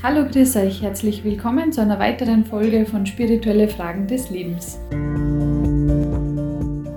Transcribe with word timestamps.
Hallo, 0.00 0.24
grüß 0.30 0.54
euch, 0.54 0.80
herzlich 0.80 1.24
willkommen 1.24 1.72
zu 1.72 1.82
einer 1.82 1.98
weiteren 1.98 2.44
Folge 2.44 2.86
von 2.86 3.04
Spirituelle 3.04 3.66
Fragen 3.66 4.06
des 4.06 4.30
Lebens. 4.30 4.78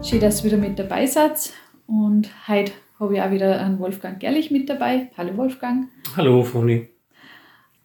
Schön, 0.08 0.20
dass 0.20 0.42
ihr 0.42 0.52
wieder 0.52 0.58
mit 0.58 0.78
dabei 0.78 1.08
seid 1.08 1.52
und 1.88 2.30
heute 2.48 2.74
habe 3.00 3.16
ich 3.16 3.22
auch 3.24 3.32
wieder 3.32 3.60
einen 3.60 3.80
Wolfgang 3.80 4.20
Gerlich 4.20 4.52
mit 4.52 4.70
dabei. 4.70 5.10
Hallo 5.18 5.36
Wolfgang. 5.36 5.88
Hallo 6.16 6.44
Froni. 6.44 6.90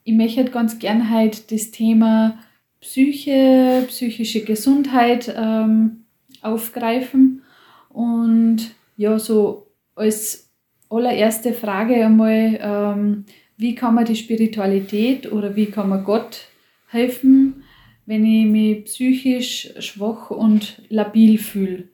Ich 0.04 0.14
möchte 0.14 0.44
ganz 0.44 0.78
gern 0.78 1.10
heute 1.10 1.40
das 1.48 1.70
Thema 1.70 2.38
Psyche, 2.82 3.84
psychische 3.88 4.44
Gesundheit 4.44 5.34
ähm, 5.34 6.04
aufgreifen 6.42 7.42
und 7.88 8.58
ja, 8.98 9.18
so 9.18 9.68
als 9.94 10.50
allererste 10.90 11.54
Frage 11.54 12.04
einmal, 12.04 12.58
ähm, 12.60 13.24
wie 13.56 13.74
kann 13.74 13.94
man 13.94 14.04
die 14.04 14.16
Spiritualität 14.16 15.30
oder 15.32 15.56
wie 15.56 15.66
kann 15.66 15.88
man 15.88 16.04
Gott 16.04 16.48
helfen, 16.88 17.64
wenn 18.04 18.24
ich 18.24 18.46
mich 18.46 18.84
psychisch 18.84 19.70
schwach 19.78 20.30
und 20.30 20.82
labil 20.88 21.38
fühle? 21.38 21.84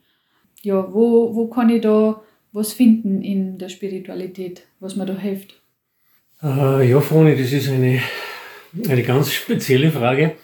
Ja, 0.62 0.93
wo, 0.93 1.34
wo 1.34 1.48
kann 1.48 1.70
ich 1.70 1.83
da 1.83 2.23
was 2.53 2.73
finden 2.73 3.23
in 3.23 3.59
der 3.59 3.69
Spiritualität, 3.69 4.62
was 4.79 4.97
mir 4.97 5.06
da 5.06 5.17
hilft? 5.17 5.61
Äh, 6.43 6.91
ja, 6.91 7.01
Froni, 7.01 7.37
das 7.37 7.53
ist 7.53 7.69
eine, 7.69 8.01
eine 8.89 9.03
ganz 9.03 9.33
spezielle 9.33 9.91
Frage 9.91 10.37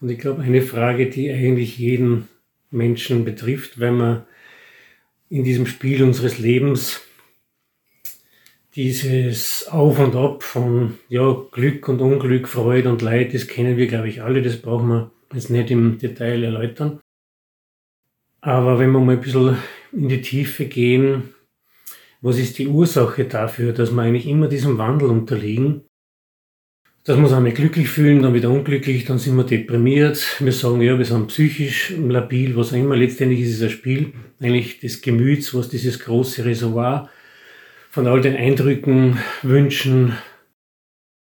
und 0.00 0.10
ich 0.10 0.18
glaube 0.18 0.42
eine 0.42 0.62
Frage, 0.62 1.08
die 1.08 1.30
eigentlich 1.30 1.78
jeden 1.78 2.28
Menschen 2.70 3.24
betrifft, 3.24 3.78
wenn 3.78 3.94
man 3.94 4.24
in 5.28 5.44
diesem 5.44 5.66
Spiel 5.66 6.02
unseres 6.02 6.38
Lebens 6.38 7.00
dieses 8.74 9.68
Auf 9.68 9.98
und 9.98 10.16
Ab 10.16 10.42
von 10.42 10.98
ja, 11.08 11.36
Glück 11.50 11.88
und 11.88 12.00
Unglück, 12.00 12.48
Freude 12.48 12.90
und 12.90 13.02
Leid, 13.02 13.34
das 13.34 13.46
kennen 13.46 13.76
wir, 13.76 13.86
glaube 13.86 14.08
ich, 14.08 14.22
alle, 14.22 14.42
das 14.42 14.56
brauchen 14.56 14.88
wir 14.88 15.10
jetzt 15.34 15.50
nicht 15.50 15.70
im 15.70 15.98
Detail 15.98 16.42
erläutern. 16.42 17.00
Aber 18.40 18.78
wenn 18.78 18.90
wir 18.90 19.00
mal 19.00 19.12
ein 19.12 19.20
bisschen 19.20 19.56
in 19.92 20.08
die 20.08 20.22
Tiefe 20.22 20.64
gehen, 20.64 21.34
was 22.22 22.38
ist 22.38 22.58
die 22.58 22.68
Ursache 22.68 23.24
dafür, 23.24 23.72
dass 23.72 23.92
wir 23.92 24.02
eigentlich 24.02 24.26
immer 24.26 24.48
diesem 24.48 24.78
Wandel 24.78 25.08
unterliegen? 25.08 25.82
Dass 27.04 27.16
wir 27.16 27.24
uns 27.24 27.32
einmal 27.32 27.52
glücklich 27.52 27.88
fühlen, 27.88 28.22
dann 28.22 28.34
wieder 28.34 28.50
unglücklich, 28.50 29.04
dann 29.04 29.18
sind 29.18 29.36
wir 29.36 29.44
deprimiert. 29.44 30.36
Wir 30.38 30.52
sagen, 30.52 30.80
ja, 30.80 30.96
wir 30.96 31.04
sind 31.04 31.26
psychisch 31.26 31.92
labil, 31.98 32.56
was 32.56 32.72
auch 32.72 32.76
immer. 32.76 32.96
Letztendlich 32.96 33.40
ist 33.40 33.56
es 33.56 33.62
ein 33.62 33.70
Spiel 33.70 34.12
eigentlich 34.40 34.78
des 34.78 35.02
Gemüts, 35.02 35.52
was 35.52 35.68
dieses 35.68 35.98
große 35.98 36.44
Reservoir 36.44 37.10
von 37.92 38.06
all 38.06 38.22
den 38.22 38.34
Eindrücken, 38.34 39.18
Wünschen, 39.42 40.16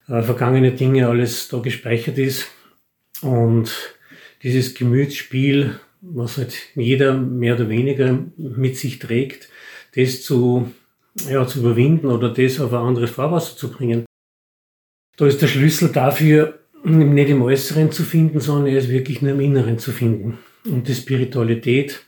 äh, 0.06 0.22
vergangene 0.22 0.72
Dinge 0.72 1.08
alles 1.08 1.48
da 1.48 1.60
gespeichert 1.60 2.18
ist. 2.18 2.48
Und 3.22 3.96
dieses 4.42 4.74
Gemütsspiel, 4.74 5.80
was 6.02 6.36
halt 6.36 6.54
jeder 6.74 7.14
mehr 7.14 7.54
oder 7.54 7.70
weniger 7.70 8.18
mit 8.36 8.76
sich 8.76 8.98
trägt, 8.98 9.48
das 9.96 10.22
zu, 10.22 10.70
ja, 11.28 11.46
zu 11.46 11.60
überwinden 11.60 12.08
oder 12.08 12.28
das 12.32 12.60
auf 12.60 12.74
ein 12.74 12.80
anderes 12.80 13.10
Fahrwasser 13.10 13.56
zu 13.56 13.70
bringen. 13.70 14.04
Da 15.16 15.26
ist 15.26 15.40
der 15.40 15.48
Schlüssel 15.48 15.88
dafür, 15.88 16.60
nicht 16.84 17.30
im 17.30 17.42
Äußeren 17.42 17.90
zu 17.90 18.04
finden, 18.04 18.40
sondern 18.40 18.66
er 18.72 18.78
ist 18.78 18.90
wirklich 18.90 19.22
nur 19.22 19.32
im 19.32 19.40
Inneren 19.40 19.78
zu 19.78 19.90
finden. 19.90 20.38
Und 20.66 20.86
die 20.86 20.94
Spiritualität, 20.94 22.04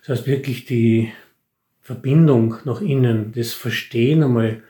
das 0.00 0.20
heißt 0.20 0.28
wirklich 0.28 0.66
die, 0.66 1.12
Verbindung 1.88 2.56
nach 2.66 2.82
innen, 2.82 3.32
das 3.34 3.54
Verstehen 3.54 4.22
einmal, 4.22 4.62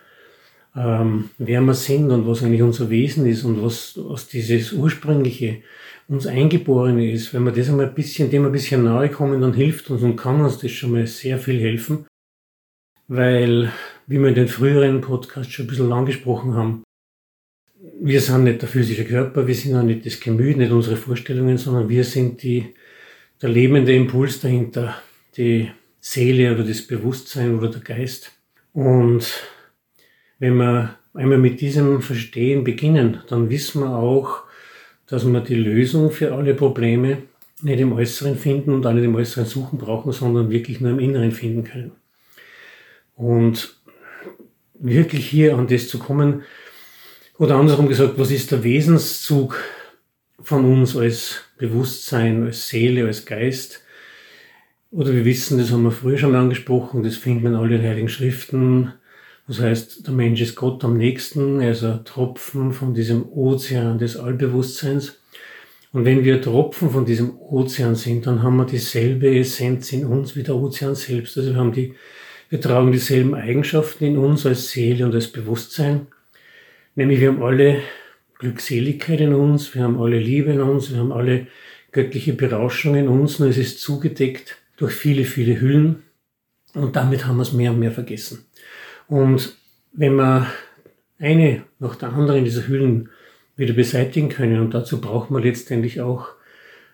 ähm, 0.76 1.30
wer 1.38 1.60
wir 1.62 1.74
sind 1.74 2.12
und 2.12 2.28
was 2.28 2.44
eigentlich 2.44 2.62
unser 2.62 2.90
Wesen 2.90 3.26
ist 3.26 3.42
und 3.42 3.60
was, 3.60 3.98
was 4.00 4.28
dieses 4.28 4.72
Ursprüngliche 4.72 5.62
uns 6.06 6.28
Eingeborene 6.28 7.10
ist, 7.10 7.34
wenn 7.34 7.42
wir 7.42 7.50
das 7.50 7.68
einmal 7.68 7.86
ein 7.86 7.94
bisschen, 7.96 8.30
dem 8.30 8.46
ein 8.46 8.52
bisschen 8.52 8.84
nahe 8.84 9.08
kommen, 9.08 9.40
dann 9.40 9.52
hilft 9.52 9.90
uns 9.90 10.00
und 10.04 10.14
kann 10.14 10.40
uns 10.40 10.58
das 10.58 10.70
schon 10.70 10.92
mal 10.92 11.08
sehr 11.08 11.40
viel 11.40 11.58
helfen. 11.58 12.06
Weil, 13.08 13.72
wie 14.06 14.20
wir 14.20 14.28
in 14.28 14.36
den 14.36 14.46
früheren 14.46 15.00
Podcasts 15.00 15.52
schon 15.52 15.64
ein 15.64 15.70
bisschen 15.70 15.92
angesprochen 15.92 16.54
haben, 16.54 16.84
wir 18.00 18.20
sind 18.20 18.44
nicht 18.44 18.62
der 18.62 18.68
physische 18.68 19.04
Körper, 19.04 19.44
wir 19.44 19.56
sind 19.56 19.74
auch 19.74 19.82
nicht 19.82 20.06
das 20.06 20.20
Gemüt, 20.20 20.56
nicht 20.56 20.70
unsere 20.70 20.96
Vorstellungen, 20.96 21.58
sondern 21.58 21.88
wir 21.88 22.04
sind 22.04 22.44
die, 22.44 22.76
der 23.42 23.48
lebende 23.48 23.92
Impuls 23.92 24.38
dahinter, 24.38 24.94
die 25.36 25.72
Seele 26.00 26.54
oder 26.54 26.64
das 26.64 26.82
Bewusstsein 26.82 27.58
oder 27.58 27.68
der 27.68 27.80
Geist. 27.80 28.32
Und 28.72 29.26
wenn 30.38 30.56
wir 30.56 30.96
einmal 31.14 31.38
mit 31.38 31.60
diesem 31.60 32.00
Verstehen 32.02 32.64
beginnen, 32.64 33.20
dann 33.28 33.50
wissen 33.50 33.82
wir 33.82 33.90
auch, 33.90 34.42
dass 35.06 35.24
wir 35.26 35.40
die 35.40 35.54
Lösung 35.54 36.10
für 36.10 36.34
alle 36.34 36.54
Probleme 36.54 37.22
nicht 37.62 37.80
im 37.80 37.92
Äußeren 37.92 38.36
finden 38.36 38.72
und 38.72 38.86
auch 38.86 38.92
nicht 38.92 39.04
im 39.04 39.16
Äußeren 39.16 39.46
suchen 39.46 39.78
brauchen, 39.78 40.12
sondern 40.12 40.50
wirklich 40.50 40.80
nur 40.80 40.92
im 40.92 41.00
Inneren 41.00 41.32
finden 41.32 41.64
können. 41.64 41.92
Und 43.16 43.76
wirklich 44.74 45.26
hier 45.26 45.56
an 45.56 45.66
das 45.66 45.88
zu 45.88 45.98
kommen, 45.98 46.42
oder 47.38 47.56
andersrum 47.56 47.88
gesagt, 47.88 48.18
was 48.18 48.32
ist 48.32 48.50
der 48.50 48.64
Wesenszug 48.64 49.62
von 50.40 50.64
uns 50.64 50.96
als 50.96 51.44
Bewusstsein, 51.56 52.44
als 52.44 52.68
Seele, 52.68 53.06
als 53.06 53.26
Geist? 53.26 53.84
Oder 54.90 55.12
wir 55.12 55.26
wissen, 55.26 55.58
das 55.58 55.70
haben 55.70 55.82
wir 55.82 55.90
früher 55.90 56.16
schon 56.16 56.34
angesprochen, 56.34 57.02
das 57.02 57.16
findet 57.16 57.44
man 57.44 57.52
in 57.52 57.58
all 57.58 57.68
den 57.68 57.82
Heiligen 57.82 58.08
Schriften. 58.08 58.94
Das 59.46 59.60
heißt, 59.60 60.06
der 60.06 60.14
Mensch 60.14 60.40
ist 60.40 60.56
Gott 60.56 60.82
am 60.82 60.96
nächsten, 60.96 61.60
er 61.60 61.72
ist 61.72 61.84
ein 61.84 62.04
Tropfen 62.06 62.72
von 62.72 62.94
diesem 62.94 63.28
Ozean 63.30 63.98
des 63.98 64.16
Allbewusstseins. 64.16 65.20
Und 65.92 66.06
wenn 66.06 66.24
wir 66.24 66.40
Tropfen 66.40 66.90
von 66.90 67.04
diesem 67.04 67.38
Ozean 67.38 67.96
sind, 67.96 68.26
dann 68.26 68.42
haben 68.42 68.56
wir 68.56 68.64
dieselbe 68.64 69.38
Essenz 69.38 69.92
in 69.92 70.06
uns 70.06 70.36
wie 70.36 70.42
der 70.42 70.56
Ozean 70.56 70.94
selbst. 70.94 71.36
Also 71.36 71.50
wir 71.50 71.56
haben 71.58 71.72
die, 71.72 71.94
wir 72.48 72.60
tragen 72.60 72.90
dieselben 72.90 73.34
Eigenschaften 73.34 74.04
in 74.04 74.16
uns 74.16 74.46
als 74.46 74.70
Seele 74.70 75.04
und 75.04 75.14
als 75.14 75.28
Bewusstsein. 75.28 76.06
Nämlich 76.94 77.20
wir 77.20 77.28
haben 77.28 77.42
alle 77.42 77.82
Glückseligkeit 78.38 79.20
in 79.20 79.34
uns, 79.34 79.74
wir 79.74 79.82
haben 79.82 80.00
alle 80.00 80.18
Liebe 80.18 80.50
in 80.50 80.62
uns, 80.62 80.90
wir 80.90 80.98
haben 80.98 81.12
alle 81.12 81.46
göttliche 81.92 82.32
Berauschung 82.32 82.94
in 82.94 83.08
uns, 83.08 83.38
nur 83.38 83.50
es 83.50 83.58
ist 83.58 83.80
zugedeckt 83.80 84.56
durch 84.78 84.94
viele, 84.94 85.24
viele 85.24 85.60
Hüllen 85.60 86.02
und 86.72 86.96
damit 86.96 87.26
haben 87.26 87.36
wir 87.36 87.42
es 87.42 87.52
mehr 87.52 87.72
und 87.72 87.80
mehr 87.80 87.92
vergessen. 87.92 88.46
Und 89.06 89.56
wenn 89.92 90.14
wir 90.14 90.46
eine 91.18 91.64
nach 91.78 91.96
der 91.96 92.12
anderen 92.12 92.44
dieser 92.44 92.66
Hüllen 92.66 93.10
wieder 93.56 93.74
beseitigen 93.74 94.28
können, 94.28 94.60
und 94.60 94.72
dazu 94.72 95.00
braucht 95.00 95.30
man 95.30 95.42
letztendlich 95.42 96.00
auch 96.00 96.28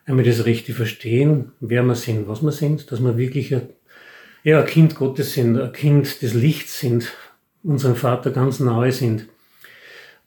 einmal 0.07 0.25
das 0.25 0.47
rechte 0.47 0.73
Verstehen, 0.73 1.53
wer 1.61 1.83
wir 1.83 1.95
sind, 1.95 2.27
was 2.27 2.43
wir 2.43 2.53
sind, 2.53 2.91
dass 2.91 3.01
wir 3.01 3.19
wirklich 3.19 3.55
ein, 3.55 3.69
ja, 4.43 4.61
ein 4.61 4.67
Kind 4.67 4.95
Gottes 4.95 5.35
sind, 5.35 5.59
ein 5.59 5.73
Kind 5.73 6.23
des 6.23 6.35
Lichts 6.35 6.81
sind, 6.81 7.13
unserem 7.63 7.97
Vater 7.97 8.31
ganz 8.31 8.61
nahe 8.61 8.93
sind, 8.93 9.27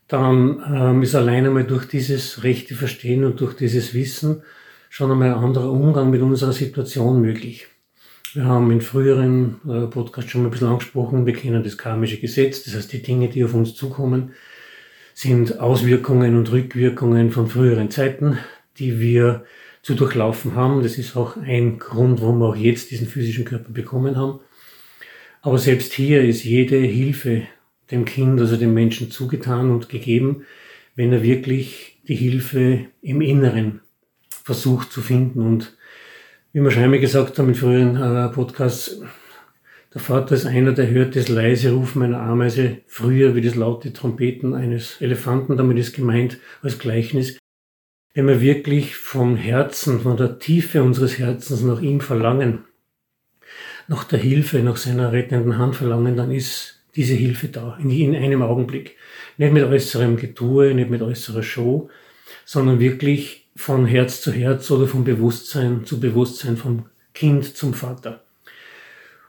dann 0.07 0.63
ähm, 0.73 1.03
ist 1.03 1.15
allein 1.15 1.45
einmal 1.45 1.65
durch 1.65 1.85
dieses 1.85 2.43
rechte 2.43 2.75
Verstehen 2.75 3.25
und 3.25 3.41
durch 3.41 3.55
dieses 3.55 3.93
Wissen 3.93 4.43
schon 4.97 5.11
einmal 5.11 5.29
ein 5.29 5.43
anderer 5.43 5.71
Umgang 5.71 6.09
mit 6.09 6.23
unserer 6.23 6.53
Situation 6.53 7.21
möglich. 7.21 7.67
Wir 8.33 8.45
haben 8.45 8.71
in 8.71 8.81
früheren 8.81 9.61
äh, 9.69 9.85
Podcasts 9.85 10.31
schon 10.31 10.41
mal 10.41 10.47
ein 10.47 10.51
bisschen 10.51 10.69
angesprochen, 10.69 11.27
wir 11.27 11.33
kennen 11.33 11.63
das 11.63 11.77
karmische 11.77 12.17
Gesetz, 12.17 12.63
das 12.63 12.73
heißt 12.73 12.93
die 12.93 13.03
Dinge, 13.03 13.29
die 13.29 13.45
auf 13.45 13.53
uns 13.53 13.75
zukommen, 13.75 14.31
sind 15.13 15.59
Auswirkungen 15.59 16.35
und 16.35 16.51
Rückwirkungen 16.51 17.29
von 17.29 17.47
früheren 17.47 17.91
Zeiten, 17.91 18.39
die 18.79 18.99
wir 18.99 19.45
zu 19.83 19.93
durchlaufen 19.93 20.55
haben. 20.55 20.81
Das 20.81 20.97
ist 20.97 21.15
auch 21.15 21.37
ein 21.37 21.77
Grund, 21.77 22.19
warum 22.19 22.39
wir 22.39 22.47
auch 22.47 22.55
jetzt 22.55 22.89
diesen 22.89 23.05
physischen 23.05 23.45
Körper 23.45 23.69
bekommen 23.71 24.17
haben. 24.17 24.39
Aber 25.43 25.59
selbst 25.59 25.93
hier 25.93 26.23
ist 26.23 26.43
jede 26.43 26.77
Hilfe 26.77 27.43
dem 27.91 28.05
Kind, 28.05 28.39
also 28.39 28.57
dem 28.57 28.73
Menschen 28.73 29.11
zugetan 29.11 29.69
und 29.69 29.89
gegeben, 29.89 30.47
wenn 30.95 31.13
er 31.13 31.21
wirklich 31.21 31.99
die 32.07 32.15
Hilfe 32.15 32.87
im 33.03 33.21
Inneren 33.21 33.81
versucht 34.47 34.93
zu 34.93 35.01
finden. 35.01 35.41
Und 35.41 35.75
wie 36.53 36.61
wir 36.61 36.71
schon 36.71 36.83
einmal 36.83 37.01
gesagt 37.01 37.37
haben 37.37 37.49
in 37.49 37.55
früheren 37.55 37.97
äh, 37.97 38.29
Podcasts, 38.29 39.01
der 39.93 39.99
Vater 39.99 40.35
ist 40.35 40.45
einer, 40.45 40.71
der 40.71 40.89
hört 40.89 41.17
das 41.17 41.27
leise 41.27 41.71
Rufen 41.73 42.01
einer 42.01 42.21
Ameise 42.21 42.77
früher 42.87 43.35
wie 43.35 43.41
das 43.41 43.55
laute 43.55 43.91
Trompeten 43.91 44.53
eines 44.53 45.01
Elefanten. 45.01 45.57
Damit 45.57 45.77
ist 45.77 45.93
gemeint 45.93 46.37
als 46.61 46.79
Gleichnis. 46.79 47.37
Wenn 48.13 48.27
wir 48.27 48.39
wirklich 48.39 48.95
vom 48.95 49.35
Herzen, 49.35 49.99
von 49.99 50.15
der 50.15 50.39
Tiefe 50.39 50.81
unseres 50.81 51.19
Herzens 51.19 51.61
nach 51.63 51.81
ihm 51.81 51.99
verlangen, 51.99 52.63
nach 53.89 54.05
der 54.05 54.19
Hilfe, 54.19 54.59
nach 54.59 54.77
seiner 54.77 55.11
rettenden 55.11 55.57
Hand 55.57 55.75
verlangen, 55.75 56.15
dann 56.15 56.31
ist 56.31 56.85
diese 56.95 57.15
Hilfe 57.15 57.49
da, 57.49 57.77
in, 57.81 57.89
in 57.89 58.15
einem 58.15 58.43
Augenblick. 58.43 58.95
Nicht 59.37 59.51
mit 59.51 59.65
äußerem 59.65 60.15
Getue, 60.15 60.73
nicht 60.73 60.89
mit 60.89 61.01
äußerer 61.01 61.43
Show, 61.43 61.89
sondern 62.45 62.79
wirklich 62.79 63.46
von 63.57 63.85
Herz 63.85 64.21
zu 64.21 64.31
Herz 64.31 64.71
oder 64.71 64.87
vom 64.87 65.03
Bewusstsein 65.03 65.85
zu 65.85 65.99
Bewusstsein, 65.99 66.55
vom 66.55 66.85
Kind 67.13 67.57
zum 67.57 67.73
Vater. 67.73 68.23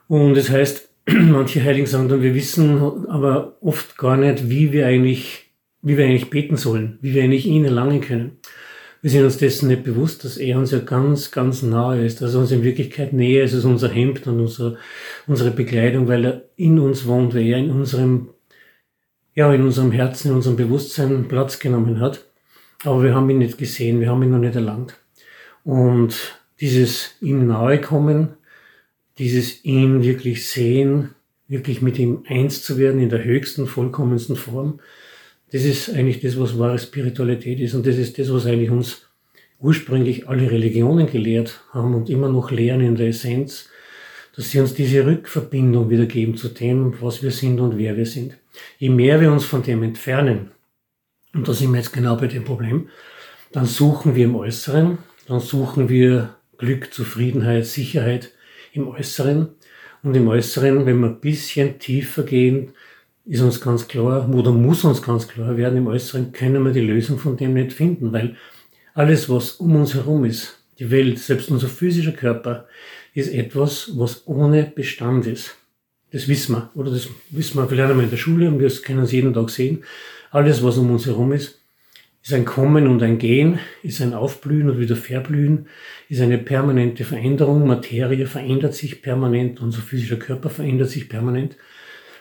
Und 0.07 0.35
das 0.35 0.51
heißt, 0.51 0.89
manche 1.07 1.65
Heiligen 1.65 1.87
sagen 1.87 2.09
dann, 2.09 2.23
wir 2.23 2.35
wissen 2.35 3.09
aber 3.09 3.57
oft 3.61 3.99
gar 3.99 4.17
nicht, 4.17 4.49
wie 4.49 4.73
wir 4.73 4.87
eigentlich 4.87 5.49
wie 5.83 5.97
wir 5.97 6.05
eigentlich 6.05 6.31
beten 6.31 6.57
sollen, 6.57 6.99
wie 7.01 7.15
wir 7.15 7.23
eigentlich 7.23 7.47
ihn 7.47 7.65
erlangen 7.65 8.01
können. 8.01 8.39
Wir 9.01 9.11
sind 9.11 9.25
uns 9.25 9.39
dessen 9.39 9.69
nicht 9.69 9.85
bewusst, 9.85 10.25
dass 10.25 10.37
er 10.37 10.59
uns 10.59 10.73
ja 10.73 10.81
ganz, 10.81 11.31
ganz 11.31 11.63
nahe 11.63 12.05
ist, 12.05 12.21
dass 12.21 12.35
er 12.35 12.41
uns 12.41 12.51
in 12.51 12.65
Wirklichkeit 12.65 13.13
näher 13.13 13.45
ist 13.45 13.55
als 13.55 13.65
unser 13.65 13.89
Hemd 13.89 14.27
und 14.27 14.41
unsere, 14.41 14.77
unsere 15.29 15.53
Bekleidung, 15.53 16.09
weil 16.09 16.25
er 16.25 16.43
in 16.57 16.81
uns 16.81 17.07
wohnt, 17.07 17.33
weil 17.33 17.47
er 17.47 17.59
in 17.59 17.71
unserem, 17.71 18.31
ja, 19.37 19.53
in 19.55 19.63
unserem 19.63 19.93
Herzen, 19.93 20.31
in 20.31 20.35
unserem 20.35 20.57
Bewusstsein 20.57 21.29
Platz 21.29 21.61
genommen 21.61 22.01
hat. 22.01 22.25
Aber 22.85 23.03
wir 23.03 23.15
haben 23.15 23.29
ihn 23.31 23.39
nicht 23.39 23.59
gesehen, 23.59 24.01
wir 24.01 24.11
haben 24.11 24.23
ihn 24.23 24.31
noch 24.31 24.39
nicht 24.39 24.55
erlangt. 24.55 24.99
Und 25.65 26.41
dieses 26.61 27.17
ihm 27.21 27.47
nahe 27.47 27.81
kommen, 27.81 28.31
dieses 29.19 29.65
ihn 29.65 30.03
wirklich 30.03 30.47
sehen, 30.47 31.15
wirklich 31.49 31.83
mit 31.83 31.99
ihm 31.99 32.25
eins 32.29 32.63
zu 32.63 32.79
werden 32.79 33.01
in 33.01 33.09
der 33.09 33.25
höchsten, 33.25 33.67
vollkommensten 33.67 34.37
Form, 34.37 34.81
das 35.51 35.65
ist 35.65 35.91
eigentlich 35.91 36.21
das, 36.21 36.39
was 36.39 36.59
wahre 36.59 36.79
Spiritualität 36.79 37.59
ist. 37.61 37.75
Und 37.75 37.87
das 37.87 37.97
ist 37.97 38.19
das, 38.19 38.33
was 38.33 38.47
eigentlich 38.47 38.71
uns 38.71 39.09
ursprünglich 39.59 40.29
alle 40.29 40.51
Religionen 40.51 41.07
gelehrt 41.07 41.61
haben 41.73 41.95
und 41.95 42.11
immer 42.11 42.29
noch 42.29 42.51
lehren 42.51 42.81
in 42.81 42.97
der 42.97 43.09
Essenz, 43.09 43.69
dass 44.37 44.51
sie 44.51 44.61
uns 44.61 44.75
diese 44.75 45.05
Rückverbindung 45.05 45.91
wiedergeben 45.91 46.37
zu 46.37 46.49
dem, 46.49 46.95
was 47.01 47.23
wir 47.23 47.33
sind 47.33 47.59
und 47.59 47.77
wer 47.77 47.97
wir 47.97 48.07
sind. 48.07 48.35
Je 48.79 48.91
mehr 48.91 49.21
wir 49.21 49.33
uns 49.33 49.45
von 49.45 49.63
dem 49.63 49.83
entfernen, 49.83 50.53
und 51.35 51.47
da 51.47 51.53
sind 51.53 51.71
wir 51.73 51.79
jetzt 51.79 51.93
genau 51.93 52.17
bei 52.17 52.27
dem 52.27 52.45
Problem, 52.45 52.89
dann 53.53 53.67
suchen 53.67 54.15
wir 54.15 54.25
im 54.25 54.37
Äußeren, 54.37 54.99
dann 55.27 55.41
suchen 55.41 55.89
wir 55.89 56.37
Glück, 56.59 56.93
Zufriedenheit, 56.93 57.67
Sicherheit 57.67 58.33
im 58.73 58.89
Äußeren. 58.89 59.49
Und 60.03 60.15
im 60.15 60.29
Äußeren, 60.29 60.87
wenn 60.87 61.01
wir 61.01 61.09
ein 61.09 61.21
bisschen 61.21 61.79
tiefer 61.79 62.23
gehen, 62.23 62.71
ist 63.25 63.43
uns 63.43 63.61
ganz 63.61 63.89
klar, 63.89 64.29
oder 64.29 64.53
muss 64.53 64.85
uns 64.85 65.03
ganz 65.03 65.29
klar 65.29 65.57
werden, 65.57 65.79
im 65.79 65.87
Äußeren 65.87 66.33
können 66.33 66.65
wir 66.65 66.73
die 66.73 66.81
Lösung 66.81 67.19
von 67.19 67.37
dem 67.37 67.55
nicht 67.55 67.73
finden, 67.73 68.13
weil 68.13 68.37
alles, 68.95 69.29
was 69.29 69.53
um 69.53 69.77
uns 69.77 69.95
herum 69.95 70.25
ist, 70.25 70.59
die 70.79 70.91
Welt, 70.91 71.19
selbst 71.19 71.51
unser 71.51 71.69
physischer 71.69 72.13
Körper, 72.13 72.67
ist 73.15 73.33
etwas, 73.33 73.91
was 73.95 74.27
ohne 74.27 74.65
Bestand 74.65 75.27
ist. 75.27 75.57
Das 76.11 76.27
wissen 76.27 76.55
wir, 76.55 76.71
oder 76.75 76.91
das 76.91 77.09
wissen 77.31 77.59
wir 77.59 77.69
vielleicht 77.69 77.91
einmal 77.91 78.05
in 78.05 78.11
der 78.11 78.17
Schule 78.17 78.49
und 78.49 78.61
wir 78.61 78.71
können 78.71 79.03
es 79.03 79.13
jeden 79.13 79.35
Tag 79.35 79.51
sehen. 79.51 79.85
Alles, 80.31 80.63
was 80.63 80.77
um 80.77 80.91
uns 80.91 81.07
herum 81.07 81.33
ist, 81.33 81.61
ist 82.23 82.35
ein 82.35 82.45
Kommen 82.45 82.87
und 82.87 83.03
ein 83.03 83.19
Gehen, 83.19 83.59
ist 83.83 84.03
ein 84.03 84.13
Aufblühen 84.13 84.69
und 84.69 84.79
wieder 84.79 84.97
Verblühen, 84.97 85.67
ist 86.09 86.21
eine 86.21 86.37
permanente 86.37 87.05
Veränderung. 87.05 87.67
Materie 87.67 88.27
verändert 88.27 88.75
sich 88.75 89.01
permanent, 89.01 89.61
unser 89.61 89.81
physischer 89.81 90.19
Körper 90.19 90.51
verändert 90.51 90.91
sich 90.91 91.09
permanent. 91.09 91.57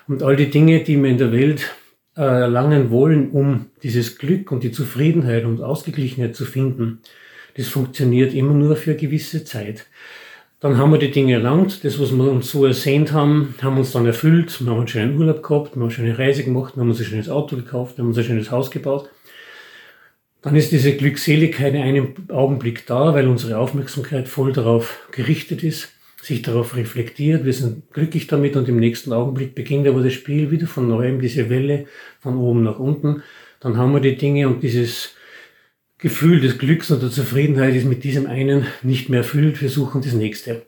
Und 0.08 0.24
all 0.24 0.38
die 0.38 0.50
Dinge, 0.50 0.84
die 0.84 1.02
wir 1.02 1.10
in 1.10 1.18
der 1.18 1.34
Welt 1.34 1.76
äh, 2.16 2.22
erlangen 2.22 2.90
wollen, 2.90 3.32
um 3.32 3.66
dieses 3.84 4.18
Glück 4.18 4.52
und 4.54 4.64
die 4.64 4.72
Zufriedenheit 4.72 5.44
und 5.44 5.62
Ausgeglichenheit 5.62 6.36
zu 6.36 6.46
finden, 6.46 7.02
das 7.58 7.68
funktioniert 7.68 8.34
immer 8.34 8.54
nur 8.54 8.78
für 8.78 8.92
eine 8.92 9.00
gewisse 9.00 9.44
Zeit. 9.44 9.88
Dann 10.60 10.78
haben 10.78 10.92
wir 10.92 10.98
die 10.98 11.12
Dinge 11.12 11.34
erlangt, 11.34 11.84
das, 11.84 12.00
was 12.00 12.12
wir 12.12 12.32
uns 12.32 12.52
so 12.52 12.66
ersehnt 12.66 13.12
haben, 13.12 13.54
haben 13.62 13.78
uns 13.78 13.92
dann 13.92 14.08
erfüllt. 14.08 14.60
Wir 14.60 14.72
haben 14.72 14.80
einen 14.80 14.88
schönen 14.88 15.18
Urlaub 15.18 15.44
gehabt, 15.44 15.72
wir 15.72 15.76
haben 15.76 15.84
eine 15.84 15.92
schöne 15.92 16.18
Reise 16.18 16.44
gemacht, 16.44 16.76
wir 16.76 16.82
haben 16.82 16.90
uns 16.90 17.00
ein 17.00 17.06
schönes 17.06 17.30
Auto 17.30 17.56
gekauft, 17.56 17.98
wir 17.98 18.04
haben 18.04 18.10
uns 18.10 18.18
ein 18.18 18.24
schönes 18.24 18.50
Haus 18.50 18.72
gebaut. 18.72 19.10
Dann 20.42 20.56
ist 20.56 20.72
diese 20.72 20.96
Glückseligkeit 20.96 21.74
in 21.74 21.82
einem 21.82 22.14
Augenblick 22.30 22.86
da, 22.88 23.14
weil 23.14 23.28
unsere 23.28 23.58
Aufmerksamkeit 23.60 24.28
voll 24.28 24.52
darauf 24.52 25.08
gerichtet 25.12 25.64
ist 25.64 25.90
sich 26.28 26.42
darauf 26.42 26.76
reflektiert, 26.76 27.46
wir 27.46 27.54
sind 27.54 27.92
glücklich 27.94 28.28
damit 28.28 28.56
und 28.56 28.68
im 28.68 28.78
nächsten 28.78 29.14
Augenblick 29.14 29.56
beginnt 29.56 29.88
aber 29.88 30.04
das 30.04 30.14
Spiel 30.14 30.52
wieder 30.52 30.68
von 30.68 30.88
neuem, 30.88 31.22
diese 31.22 31.50
Welle 31.50 31.86
von 32.20 32.38
oben 32.38 32.64
nach 32.64 32.80
unten. 32.80 33.24
Dann 33.60 33.78
haben 33.78 33.94
wir 33.94 34.02
die 34.02 34.18
Dinge 34.18 34.48
und 34.48 34.62
dieses 34.62 35.16
Gefühl 36.00 36.42
des 36.42 36.60
Glücks 36.60 36.92
und 36.92 37.02
der 37.02 37.10
Zufriedenheit 37.10 37.74
ist 37.74 37.86
mit 37.86 38.04
diesem 38.04 38.28
einen 38.28 38.68
nicht 38.84 39.10
mehr 39.10 39.20
erfüllt, 39.20 39.62
wir 39.62 39.70
suchen 39.70 40.02
das 40.02 40.14
nächste. 40.14 40.64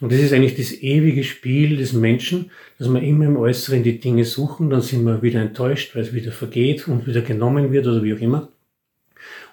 Und 0.00 0.12
das 0.12 0.20
ist 0.20 0.32
eigentlich 0.32 0.56
das 0.56 0.72
ewige 0.72 1.24
Spiel 1.24 1.76
des 1.76 1.92
Menschen, 1.92 2.50
dass 2.78 2.88
wir 2.88 3.02
immer 3.02 3.24
im 3.24 3.36
Äußeren 3.36 3.82
die 3.82 3.98
Dinge 3.98 4.24
suchen, 4.24 4.70
dann 4.70 4.82
sind 4.82 5.04
wir 5.04 5.22
wieder 5.22 5.40
enttäuscht, 5.40 5.94
weil 5.94 6.02
es 6.02 6.12
wieder 6.12 6.32
vergeht 6.32 6.86
und 6.86 7.06
wieder 7.06 7.22
genommen 7.22 7.72
wird 7.72 7.86
oder 7.86 8.02
wie 8.02 8.14
auch 8.14 8.20
immer. 8.20 8.48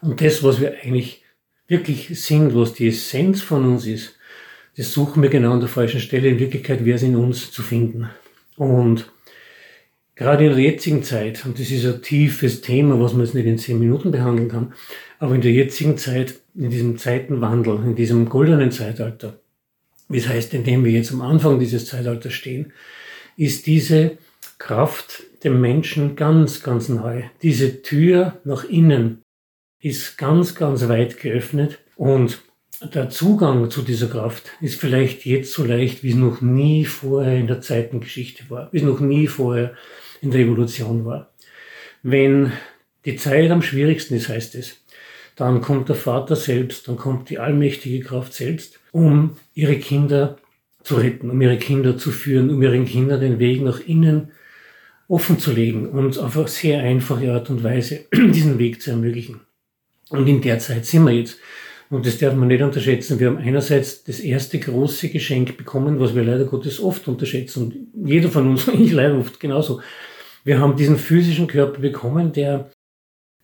Und 0.02 0.22
das, 0.22 0.44
was 0.44 0.60
wir 0.60 0.76
eigentlich 0.84 1.24
wirklich 1.68 2.10
sind, 2.22 2.54
was 2.54 2.74
die 2.74 2.90
Essenz 2.90 3.42
von 3.42 3.66
uns 3.66 3.88
ist, 3.88 4.18
das 4.78 4.92
suchen 4.92 5.24
wir 5.24 5.30
genau 5.30 5.54
an 5.54 5.62
der 5.62 5.70
falschen 5.70 6.02
Stelle. 6.02 6.28
In 6.28 6.40
Wirklichkeit 6.40 6.84
wäre 6.84 6.98
es 6.98 7.04
in 7.04 7.16
uns 7.16 7.52
zu 7.52 7.64
finden. 7.64 8.10
Und 8.58 9.10
gerade 10.16 10.46
in 10.46 10.54
der 10.54 10.64
jetzigen 10.64 11.04
Zeit, 11.04 11.46
und 11.46 11.60
das 11.60 11.72
ist 11.72 11.86
ein 11.86 12.02
tiefes 12.02 12.62
Thema, 12.62 13.00
was 13.00 13.14
man 13.14 13.26
jetzt 13.26 13.36
nicht 13.36 13.46
in 13.46 13.58
zehn 13.58 13.80
Minuten 13.80 14.12
behandeln 14.12 14.50
kann, 14.50 14.74
aber 15.20 15.36
in 15.36 15.42
der 15.42 15.52
jetzigen 15.52 15.98
Zeit, 15.98 16.36
in 16.56 16.70
diesem 16.70 16.98
Zeitenwandel, 16.98 17.76
in 17.84 17.96
diesem 17.96 18.30
goldenen 18.30 18.72
Zeitalter, 18.72 19.40
wie 20.08 20.18
es 20.18 20.28
heißt, 20.28 20.54
in 20.54 20.64
dem 20.64 20.86
wir 20.86 20.92
jetzt 20.92 21.12
am 21.12 21.22
Anfang 21.22 21.60
dieses 21.60 21.88
Zeitalters 21.88 22.34
stehen, 22.34 22.72
ist 23.38 23.68
diese 23.68 24.18
Kraft 24.58 25.24
dem 25.44 25.60
Menschen 25.60 26.16
ganz, 26.16 26.64
ganz 26.64 26.90
neu. 26.90 27.24
Diese 27.42 27.82
Tür 27.82 28.40
nach 28.46 28.64
innen 28.64 29.22
ist 29.82 30.18
ganz, 30.18 30.56
ganz 30.56 30.88
weit 30.88 31.20
geöffnet 31.20 31.80
und 31.96 32.42
der 32.82 33.10
Zugang 33.10 33.70
zu 33.70 33.82
dieser 33.82 34.08
Kraft 34.08 34.52
ist 34.62 34.80
vielleicht 34.80 35.26
jetzt 35.26 35.54
so 35.54 35.64
leicht, 35.64 36.04
wie 36.04 36.10
es 36.10 36.16
noch 36.16 36.42
nie 36.42 36.86
vorher 36.86 37.38
in 37.38 37.48
der 37.48 37.62
Zeitengeschichte 37.62 38.50
war, 38.50 38.70
wie 38.72 38.78
es 38.78 38.84
noch 38.84 39.00
nie 39.00 39.28
vorher 39.28 39.76
in 40.22 40.32
der 40.32 40.42
Evolution 40.42 41.06
war. 41.06 41.34
Wenn 42.04 42.52
die 43.06 43.16
Zeit 43.16 43.52
am 43.52 43.62
schwierigsten 43.62 44.16
ist, 44.16 44.30
heißt 44.30 44.56
es, 44.56 44.78
dann 45.36 45.62
kommt 45.62 45.90
der 45.90 45.96
Vater 45.96 46.36
selbst, 46.36 46.88
dann 46.88 46.98
kommt 46.98 47.30
die 47.30 47.40
allmächtige 47.40 48.00
Kraft 48.04 48.34
selbst, 48.34 48.80
um 48.92 49.38
ihre 49.54 49.78
Kinder 49.78 50.38
zu 50.84 50.96
retten, 50.96 51.30
um 51.30 51.42
ihre 51.42 51.58
Kinder 51.58 51.98
zu 51.98 52.12
führen, 52.12 52.50
um 52.50 52.62
ihren 52.62 52.86
Kindern 52.86 53.20
den 53.20 53.40
Weg 53.40 53.62
nach 53.62 53.80
innen 53.80 54.32
offen 55.08 55.40
zu 55.40 55.52
legen 55.52 55.90
und 55.90 56.18
auf 56.18 56.38
eine 56.38 56.48
sehr 56.48 56.82
einfache 56.82 57.32
Art 57.32 57.50
und 57.50 57.64
Weise 57.64 58.06
diesen 58.14 58.58
Weg 58.58 58.82
zu 58.82 58.92
ermöglichen. 58.92 59.42
Und 60.10 60.28
in 60.28 60.42
der 60.42 60.60
Zeit 60.60 60.86
sind 60.86 61.06
wir 61.06 61.12
jetzt. 61.12 61.40
Und 61.90 62.06
das 62.06 62.18
darf 62.18 62.34
man 62.34 62.48
nicht 62.48 62.64
unterschätzen. 62.64 63.20
Wir 63.20 63.28
haben 63.28 63.38
einerseits 63.38 64.04
das 64.04 64.20
erste 64.20 64.60
große 64.60 65.10
Geschenk 65.10 65.58
bekommen, 65.58 66.00
was 66.00 66.16
wir 66.16 66.24
leider 66.24 66.46
Gottes 66.46 66.80
oft 66.80 67.08
unterschätzen. 67.08 67.64
Und 67.64 68.10
jeder 68.10 68.30
von 68.30 68.50
uns, 68.50 68.68
ich 68.80 68.92
leider 68.92 69.18
oft 69.18 69.40
genauso. 69.40 69.82
Wir 70.44 70.60
haben 70.60 70.76
diesen 70.76 70.98
physischen 70.98 71.48
Körper 71.48 71.80
bekommen, 71.80 72.34
der 72.34 72.72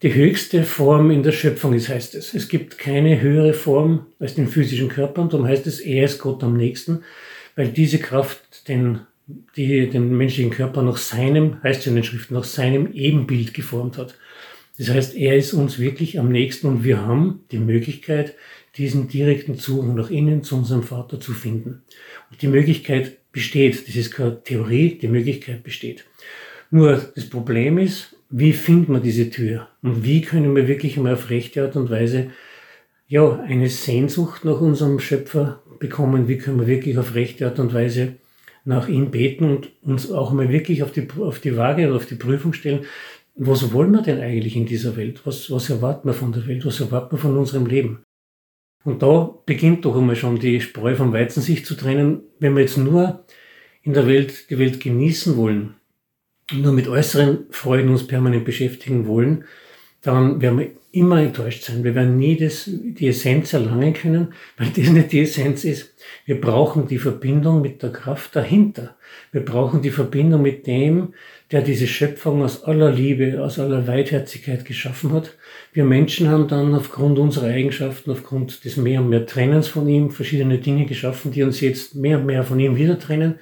die 0.02 0.14
höchste 0.14 0.64
Form 0.64 1.12
in 1.12 1.22
der 1.22 1.32
Schöpfung 1.32 1.74
ist, 1.74 1.90
heißt 1.90 2.16
es. 2.16 2.34
Es 2.34 2.48
gibt 2.48 2.78
keine 2.80 3.22
höhere 3.22 3.54
Form 3.54 4.08
als 4.20 4.34
den 4.34 4.48
physischen 4.48 4.90
Körper 4.90 5.22
und 5.22 5.34
darum 5.34 5.48
heißt 5.48 5.68
es, 5.68 5.80
er 5.80 6.06
ist 6.06 6.20
Gott 6.20 6.44
am 6.44 6.58
nächsten, 6.58 7.04
weil 7.56 7.68
diese 7.68 8.00
Kraft 8.00 8.68
den, 8.68 9.02
die, 9.56 9.88
den 9.90 10.18
menschlichen 10.18 10.52
Körper 10.52 10.82
nach 10.82 10.98
seinem, 10.98 11.62
heißt 11.62 11.82
es 11.82 11.88
in 11.88 11.96
den 11.96 12.04
Schriften, 12.04 12.34
nach 12.34 12.44
seinem 12.44 12.92
Ebenbild 12.94 13.54
geformt 13.54 13.98
hat. 14.00 14.16
Das 14.78 14.90
heißt, 14.90 15.16
er 15.16 15.36
ist 15.36 15.54
uns 15.54 15.80
wirklich 15.80 16.20
am 16.20 16.32
nächsten 16.32 16.68
und 16.68 16.84
wir 16.84 17.02
haben 17.02 17.42
die 17.52 17.60
Möglichkeit, 17.60 18.36
diesen 18.78 19.08
direkten 19.08 19.58
Zugang 19.58 19.96
nach 19.96 20.10
innen 20.10 20.44
zu 20.44 20.56
unserem 20.56 20.84
Vater 20.84 21.20
zu 21.20 21.34
finden. 21.34 21.84
Und 22.30 22.42
die 22.42 22.48
Möglichkeit 22.48 23.18
besteht, 23.32 23.88
das 23.88 23.96
ist 23.96 24.12
keine 24.12 24.44
Theorie, 24.44 24.98
die 25.02 25.08
Möglichkeit 25.08 25.64
besteht. 25.64 26.06
Nur 26.70 26.96
das 27.16 27.30
Problem 27.30 27.78
ist, 27.78 28.16
wie 28.30 28.54
finden 28.54 28.94
wir 28.94 29.02
diese 29.02 29.30
Tür? 29.30 29.68
Und 29.82 30.06
wie 30.06 30.22
können 30.22 30.56
wir 30.56 30.68
wirklich 30.68 30.96
einmal 30.96 31.16
auf 31.16 31.30
rechte 31.30 31.64
Art 31.64 31.76
und 31.76 31.90
Weise 31.90 32.32
ja, 33.08 33.40
eine 33.42 33.68
Sehnsucht 33.68 34.46
nach 34.46 34.62
unserem 34.62 35.00
Schöpfer 35.00 35.62
bekommen? 35.80 36.30
Wie 36.30 36.38
können 36.38 36.62
wir 36.62 36.68
wirklich 36.68 36.98
auf 36.98 37.14
rechte 37.14 37.46
Art 37.46 37.60
und 37.60 37.74
Weise 37.74 38.14
nach 38.64 38.88
ihm 38.88 39.12
beten 39.12 39.44
und 39.44 39.72
uns 39.82 40.10
auch 40.10 40.32
mal 40.32 40.50
wirklich 40.50 40.82
auf 40.82 40.94
die, 40.94 41.08
auf 41.20 41.40
die 41.40 41.58
Waage 41.58 41.88
oder 41.88 41.98
auf 41.98 42.06
die 42.06 42.16
Prüfung 42.16 42.54
stellen? 42.54 42.86
Was 43.48 43.74
wollen 43.74 43.92
wir 43.92 44.04
denn 44.04 44.22
eigentlich 44.22 44.56
in 44.56 44.68
dieser 44.68 44.96
Welt? 44.96 45.22
Was, 45.26 45.50
was 45.50 45.70
erwarten 45.70 46.08
wir 46.08 46.14
von 46.14 46.32
der 46.32 46.46
Welt? 46.46 46.64
Was 46.64 46.80
erwarten 46.80 47.14
wir 47.14 47.20
von 47.20 47.38
unserem 47.38 47.66
Leben? 47.66 48.04
Und 48.84 49.02
da 49.02 49.34
beginnt 49.46 49.86
doch 49.86 49.96
einmal 49.96 50.16
schon 50.16 50.38
die 50.38 50.62
Spreu 50.62 50.96
vom 50.96 51.12
Weizen 51.12 51.42
sich 51.42 51.66
zu 51.66 51.76
trennen. 51.76 52.22
Wenn 52.40 52.54
wir 52.56 52.62
jetzt 52.62 52.78
nur 52.78 53.26
in 53.82 53.94
der 53.94 54.08
Welt 54.08 54.50
die 54.52 54.60
Welt 54.60 54.80
genießen 54.80 55.38
wollen, 55.38 55.76
nur 56.54 56.72
mit 56.72 56.88
äußeren 56.88 57.46
Freuden 57.50 57.90
uns 57.90 58.06
permanent 58.06 58.46
beschäftigen 58.46 59.08
wollen, 59.08 59.46
dann 60.02 60.42
werden 60.42 60.60
wir 60.60 60.72
immer 60.92 61.22
enttäuscht 61.22 61.64
sein. 61.64 61.84
Wir 61.84 61.96
werden 61.96 62.18
nie 62.18 62.36
das, 62.36 62.70
die 62.70 63.08
Essenz 63.08 63.54
erlangen 63.54 63.94
können, 63.94 64.34
weil 64.58 64.70
das 64.70 64.90
nicht 64.90 65.12
die 65.12 65.22
Essenz 65.22 65.64
ist. 65.64 65.96
Wir 66.26 66.40
brauchen 66.40 66.88
die 66.88 66.98
Verbindung 66.98 67.62
mit 67.62 67.82
der 67.82 67.92
Kraft 67.92 68.36
dahinter. 68.36 68.98
Wir 69.32 69.44
brauchen 69.44 69.82
die 69.82 69.92
Verbindung 69.92 70.42
mit 70.42 70.68
dem, 70.68 71.14
der 71.52 71.62
diese 71.62 71.88
Schöpfung 71.88 72.44
aus 72.44 72.64
aller 72.64 72.92
Liebe, 72.92 73.44
aus 73.44 73.60
aller 73.60 73.86
Weitherzigkeit 73.86 74.64
geschaffen 74.64 75.12
hat. 75.12 75.36
Wir 75.74 75.84
Menschen 75.84 76.30
haben 76.30 76.48
dann 76.48 76.74
aufgrund 76.74 77.20
unserer 77.20 77.48
Eigenschaften, 77.48 78.12
aufgrund 78.12 78.64
des 78.64 78.78
mehr 78.78 79.02
und 79.02 79.10
mehr 79.10 79.26
Trennens 79.26 79.68
von 79.68 79.88
ihm, 79.88 80.12
verschiedene 80.12 80.60
Dinge 80.60 80.86
geschaffen, 80.86 81.32
die 81.32 81.44
uns 81.44 81.60
jetzt 81.60 81.96
mehr 81.96 82.20
und 82.20 82.26
mehr 82.26 82.44
von 82.44 82.60
ihm 82.60 82.78
wieder 82.78 82.98
trennen. 82.98 83.36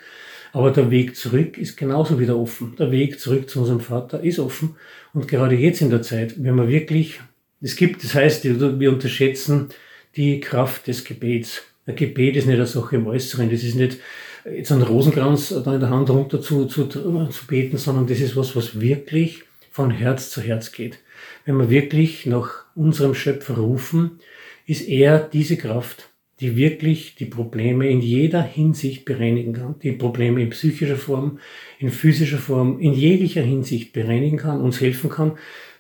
Aber 0.52 0.72
der 0.72 0.90
Weg 0.90 1.16
zurück 1.16 1.60
ist 1.60 1.78
genauso 1.78 2.20
wieder 2.20 2.36
offen. 2.36 2.76
Der 2.80 2.92
Weg 2.92 3.20
zurück 3.20 3.48
zu 3.48 3.60
unserem 3.60 3.82
Vater 3.82 4.24
ist 4.24 4.40
offen. 4.40 4.76
Und 5.14 5.28
gerade 5.28 5.56
jetzt 5.56 5.82
in 5.82 5.92
der 5.92 6.02
Zeit, 6.02 6.34
wenn 6.44 6.56
wir 6.56 6.68
wirklich, 6.68 7.20
es 7.62 7.76
gibt, 7.76 8.04
das 8.04 8.16
heißt, 8.16 8.44
wir 8.44 8.92
unterschätzen 8.92 9.70
die 10.16 10.40
Kraft 10.40 10.88
des 10.88 11.04
Gebets. 11.04 11.62
Ein 11.86 11.96
Gebet 11.96 12.36
ist 12.36 12.48
nicht 12.48 12.56
eine 12.56 12.66
Sache 12.66 12.96
im 12.96 13.06
Äußeren. 13.06 13.52
Das 13.52 13.64
ist 13.64 13.76
nicht 13.76 13.98
jetzt 14.46 14.72
einen 14.72 14.84
Rosenkranz 14.84 15.50
da 15.64 15.74
in 15.74 15.80
der 15.80 15.90
Hand 15.90 16.10
runter 16.10 16.42
zu, 16.42 16.66
zu, 16.66 16.86
zu 16.86 17.48
beten, 17.48 17.78
sondern 17.78 18.08
das 18.08 18.20
ist 18.20 18.36
was, 18.36 18.56
was 18.56 18.80
wirklich 18.80 19.44
von 19.72 19.92
Herz 19.92 20.32
zu 20.32 20.42
Herz 20.42 20.72
geht. 20.72 21.00
Wenn 21.46 21.58
wir 21.58 21.70
wirklich 21.70 22.26
nach 22.26 22.66
unserem 22.76 23.16
Schöpfer 23.16 23.56
rufen, 23.56 24.20
ist 24.66 24.88
er 24.88 25.20
diese 25.20 25.58
Kraft, 25.58 26.10
die 26.40 26.56
wirklich 26.56 27.16
die 27.16 27.26
Probleme 27.26 27.90
in 27.90 28.02
jeder 28.02 28.42
Hinsicht 28.42 29.04
bereinigen 29.04 29.54
kann. 29.54 29.76
Die 29.84 29.92
Probleme 29.92 30.42
in 30.42 30.50
psychischer 30.52 30.96
Form, 30.96 31.40
in 31.80 31.90
physischer 31.90 32.38
Form, 32.38 32.80
in 32.80 32.94
jeglicher 32.94 33.42
Hinsicht 33.42 33.94
bereinigen 33.94 34.38
kann, 34.38 34.62
uns 34.62 34.80
helfen 34.80 35.10
kann, 35.10 35.34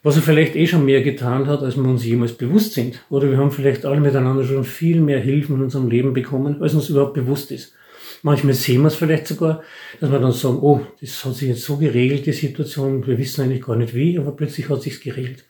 was 0.03 0.15
er 0.15 0.21
vielleicht 0.21 0.55
eh 0.55 0.67
schon 0.67 0.85
mehr 0.85 1.01
getan 1.01 1.47
hat, 1.47 1.61
als 1.61 1.75
wir 1.75 1.83
uns 1.83 2.05
jemals 2.05 2.33
bewusst 2.33 2.73
sind. 2.73 3.03
Oder 3.09 3.29
wir 3.29 3.37
haben 3.37 3.51
vielleicht 3.51 3.85
alle 3.85 4.01
miteinander 4.01 4.43
schon 4.43 4.63
viel 4.63 5.01
mehr 5.01 5.19
Hilfen 5.19 5.55
in 5.55 5.63
unserem 5.63 5.89
Leben 5.89 6.13
bekommen, 6.13 6.61
als 6.61 6.73
uns 6.73 6.89
überhaupt 6.89 7.13
bewusst 7.13 7.51
ist. 7.51 7.73
Manchmal 8.21 8.53
sehen 8.53 8.81
wir 8.81 8.87
es 8.87 8.95
vielleicht 8.95 9.27
sogar, 9.27 9.63
dass 9.99 10.11
wir 10.11 10.19
dann 10.19 10.31
sagen, 10.31 10.59
oh, 10.61 10.81
das 10.99 11.23
hat 11.23 11.35
sich 11.35 11.49
jetzt 11.49 11.63
so 11.63 11.77
geregelt, 11.77 12.25
die 12.25 12.33
Situation, 12.33 13.05
wir 13.05 13.17
wissen 13.17 13.43
eigentlich 13.43 13.63
gar 13.63 13.75
nicht 13.75 13.95
wie, 13.95 14.17
aber 14.17 14.35
plötzlich 14.35 14.69
hat 14.69 14.81
sich's 14.81 14.99
geregelt. 14.99 15.45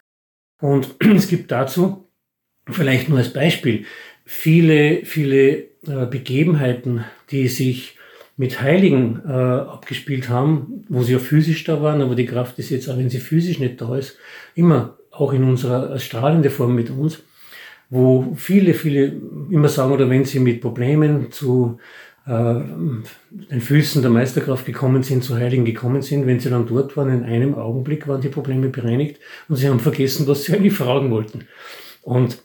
Und 0.61 0.95
es 0.99 1.27
gibt 1.27 1.51
dazu, 1.51 2.09
vielleicht 2.69 3.09
nur 3.09 3.17
als 3.17 3.33
Beispiel, 3.33 3.85
viele, 4.25 5.05
viele 5.05 5.69
äh, 5.87 6.05
Begebenheiten, 6.09 7.05
die 7.31 7.47
sich 7.47 7.97
mit 8.37 8.61
Heiligen 8.61 9.21
äh, 9.25 9.31
abgespielt 9.31 10.29
haben, 10.29 10.85
wo 10.87 11.03
sie 11.03 11.13
ja 11.13 11.19
physisch 11.19 11.65
da 11.65 11.81
waren, 11.81 12.01
aber 12.01 12.15
die 12.15 12.25
Kraft 12.25 12.57
ist 12.59 12.69
jetzt, 12.69 12.89
auch 12.89 12.97
wenn 12.97 13.09
sie 13.09 13.19
physisch 13.19 13.59
nicht 13.59 13.81
da 13.81 13.97
ist, 13.97 14.17
immer 14.55 14.97
auch 15.11 15.33
in 15.33 15.43
unserer 15.43 15.99
strahlende 15.99 16.49
Form 16.49 16.75
mit 16.75 16.89
uns, 16.89 17.21
wo 17.89 18.33
viele, 18.35 18.73
viele 18.73 19.13
immer 19.49 19.67
sagen, 19.67 19.91
oder 19.91 20.09
wenn 20.09 20.23
sie 20.23 20.39
mit 20.39 20.61
Problemen 20.61 21.31
zu 21.31 21.79
den 22.29 23.61
Füßen 23.61 24.03
der 24.03 24.11
Meisterkraft 24.11 24.65
gekommen 24.65 25.01
sind, 25.01 25.23
zu 25.23 25.35
Heiligen 25.35 25.65
gekommen 25.65 26.03
sind, 26.03 26.27
wenn 26.27 26.39
sie 26.39 26.51
dann 26.51 26.67
dort 26.67 26.95
waren, 26.95 27.09
in 27.09 27.23
einem 27.23 27.55
Augenblick 27.55 28.07
waren 28.07 28.21
die 28.21 28.29
Probleme 28.29 28.69
bereinigt 28.69 29.19
und 29.47 29.55
sie 29.55 29.67
haben 29.67 29.79
vergessen, 29.79 30.27
was 30.27 30.43
sie 30.43 30.53
eigentlich 30.55 30.73
fragen 30.73 31.09
wollten. 31.09 31.45
Und 32.03 32.37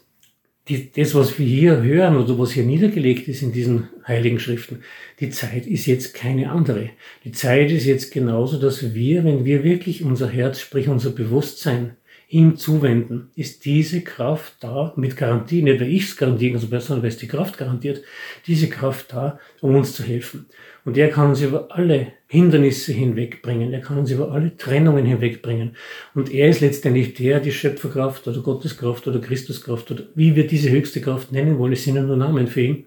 die, 0.67 0.91
das, 0.91 1.13
was 1.13 1.37
wir 1.37 1.45
hier 1.45 1.83
hören 1.83 2.17
oder 2.17 2.39
was 2.39 2.51
hier 2.51 2.63
niedergelegt 2.63 3.27
ist 3.27 3.43
in 3.43 3.51
diesen 3.51 3.89
heiligen 4.07 4.39
Schriften, 4.39 4.81
die 5.19 5.29
Zeit 5.29 5.67
ist 5.67 5.85
jetzt 5.85 6.15
keine 6.15 6.49
andere. 6.49 6.89
Die 7.23 7.31
Zeit 7.31 7.69
ist 7.69 7.85
jetzt 7.85 8.11
genauso, 8.11 8.59
dass 8.59 8.95
wir, 8.95 9.23
wenn 9.23 9.45
wir 9.45 9.63
wirklich 9.63 10.03
unser 10.03 10.27
Herz, 10.27 10.59
sprich 10.59 10.87
unser 10.87 11.11
Bewusstsein 11.11 11.95
ihm 12.27 12.57
zuwenden, 12.57 13.29
ist 13.35 13.65
diese 13.65 14.01
Kraft 14.01 14.55
da 14.61 14.93
mit 14.95 15.15
Garantie, 15.15 15.61
nicht 15.61 15.79
weil 15.79 15.91
ich 15.91 16.03
es 16.03 16.17
garantieren 16.17 16.59
kann, 16.59 16.79
sondern 16.81 17.03
weil 17.03 17.09
es 17.09 17.17
die 17.17 17.27
Kraft 17.27 17.57
garantiert, 17.57 18.01
diese 18.47 18.67
Kraft 18.67 19.13
da, 19.13 19.39
um 19.61 19.75
uns 19.75 19.93
zu 19.93 20.03
helfen. 20.03 20.47
Und 20.85 20.97
er 20.97 21.09
kann 21.09 21.29
uns 21.29 21.41
über 21.41 21.67
alle 21.71 22.13
Hindernisse 22.27 22.93
hinwegbringen, 22.93 23.73
er 23.73 23.81
kann 23.81 23.97
uns 23.97 24.11
über 24.11 24.31
alle 24.31 24.55
Trennungen 24.57 25.05
hinwegbringen. 25.05 25.75
Und 26.13 26.31
er 26.31 26.49
ist 26.49 26.61
letztendlich 26.61 27.13
der, 27.13 27.39
die 27.39 27.51
Schöpferkraft 27.51 28.27
oder 28.27 28.41
Gotteskraft 28.41 29.07
oder 29.07 29.19
Christuskraft 29.19 29.91
oder 29.91 30.03
wie 30.15 30.35
wir 30.35 30.47
diese 30.47 30.69
höchste 30.69 31.01
Kraft 31.01 31.31
nennen 31.31 31.57
wollen, 31.57 31.73
es 31.73 31.83
sind 31.83 31.95
ja 31.95 32.03
nur 32.03 32.17
Namen 32.17 32.47
für 32.47 32.61
ihn, 32.61 32.85